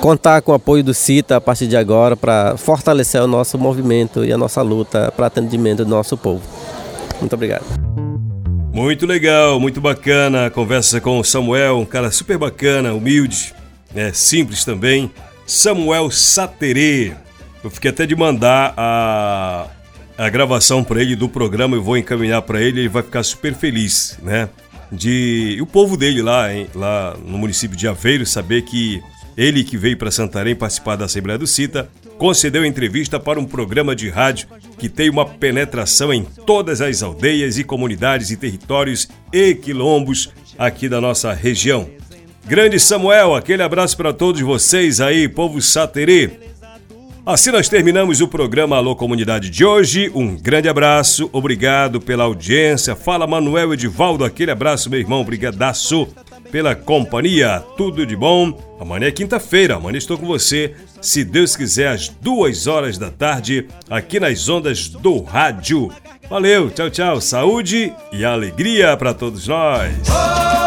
contar 0.01 0.41
com 0.41 0.51
o 0.51 0.55
apoio 0.55 0.83
do 0.83 0.93
CITA 0.93 1.37
a 1.37 1.41
partir 1.41 1.67
de 1.67 1.75
agora 1.75 2.15
para 2.15 2.55
fortalecer 2.57 3.21
o 3.21 3.27
nosso 3.27 3.57
movimento 3.57 4.23
e 4.23 4.31
a 4.31 4.37
nossa 4.37 4.61
luta 4.61 5.11
para 5.15 5.27
atendimento 5.27 5.83
do 5.83 5.89
nosso 5.89 6.17
povo. 6.17 6.41
Muito 7.19 7.33
obrigado. 7.33 7.65
Muito 8.73 9.07
legal, 9.07 9.59
muito 9.59 9.81
bacana 9.81 10.45
a 10.45 10.49
conversa 10.51 11.01
com 11.01 11.19
o 11.19 11.23
Samuel, 11.23 11.79
um 11.79 11.85
cara 11.85 12.11
super 12.11 12.37
bacana, 12.37 12.93
humilde, 12.93 13.53
é 13.95 14.13
simples 14.13 14.63
também. 14.63 15.11
Samuel 15.47 16.11
Saterê. 16.11 17.13
Eu 17.63 17.71
fiquei 17.71 17.89
até 17.89 18.05
de 18.05 18.15
mandar 18.15 18.73
a, 18.77 19.65
a 20.17 20.29
gravação 20.29 20.83
para 20.83 21.01
ele 21.01 21.15
do 21.15 21.27
programa, 21.27 21.75
eu 21.75 21.81
vou 21.81 21.97
encaminhar 21.97 22.41
para 22.43 22.61
ele, 22.61 22.81
ele 22.81 22.89
vai 22.89 23.01
ficar 23.01 23.23
super 23.23 23.55
feliz, 23.55 24.19
né? 24.21 24.47
De 24.91 25.57
o 25.59 25.65
povo 25.65 25.97
dele 25.97 26.21
lá, 26.21 26.53
hein, 26.53 26.67
lá 26.75 27.17
no 27.25 27.37
município 27.37 27.75
de 27.75 27.87
Aveiro 27.87 28.25
saber 28.25 28.61
que 28.61 29.01
ele 29.37 29.63
que 29.63 29.77
veio 29.77 29.95
para 29.95 30.09
Santarém 30.09 30.55
participar 30.55 30.95
da 30.95 31.05
Assembleia 31.05 31.37
do 31.37 31.45
CITA, 31.45 31.87
concedeu 32.17 32.65
entrevista 32.65 33.19
para 33.19 33.39
um 33.39 33.45
programa 33.45 33.95
de 33.95 34.09
rádio 34.09 34.47
que 34.79 34.89
tem 34.89 35.09
uma 35.09 35.25
penetração 35.25 36.11
em 36.11 36.23
todas 36.23 36.81
as 36.81 37.03
aldeias 37.03 37.59
e 37.59 37.63
comunidades 37.63 38.31
e 38.31 38.37
territórios 38.37 39.07
e 39.31 39.53
quilombos 39.53 40.31
aqui 40.57 40.89
da 40.89 40.99
nossa 40.99 41.31
região. 41.33 41.87
Grande 42.47 42.79
Samuel, 42.79 43.35
aquele 43.35 43.61
abraço 43.61 43.95
para 43.95 44.11
todos 44.11 44.41
vocês 44.41 44.99
aí, 44.99 45.27
povo 45.27 45.61
saterê. 45.61 46.31
Assim 47.23 47.51
nós 47.51 47.67
terminamos 47.67 48.21
o 48.21 48.27
programa 48.27 48.77
Alô 48.77 48.95
Comunidade 48.95 49.49
de 49.49 49.65
hoje. 49.65 50.09
Um 50.15 50.35
grande 50.35 50.69
abraço, 50.69 51.29
obrigado 51.33 51.99
pela 51.99 52.23
audiência. 52.23 52.95
Fala 52.95 53.27
Manuel 53.27 53.73
Edivaldo, 53.73 54.23
aquele 54.23 54.49
abraço, 54.49 54.89
meu 54.89 54.99
irmão, 54.99 55.25
brigadaço 55.25 56.07
pela 56.51 56.75
companhia. 56.75 57.63
Tudo 57.75 58.05
de 58.05 58.15
bom. 58.15 58.57
Amanhã 58.79 59.07
é 59.07 59.11
quinta-feira, 59.11 59.75
amanhã 59.75 59.97
estou 59.97 60.17
com 60.17 60.25
você, 60.27 60.75
se 61.01 61.23
Deus 61.23 61.55
quiser, 61.55 61.89
às 61.89 62.09
duas 62.09 62.67
horas 62.67 62.97
da 62.97 63.09
tarde, 63.09 63.67
aqui 63.89 64.19
nas 64.19 64.47
ondas 64.47 64.87
do 64.87 65.21
rádio. 65.21 65.91
Valeu, 66.29 66.69
tchau, 66.69 66.89
tchau, 66.89 67.21
saúde 67.21 67.91
e 68.11 68.23
alegria 68.23 68.95
para 68.97 69.13
todos 69.13 69.47
nós. 69.47 70.66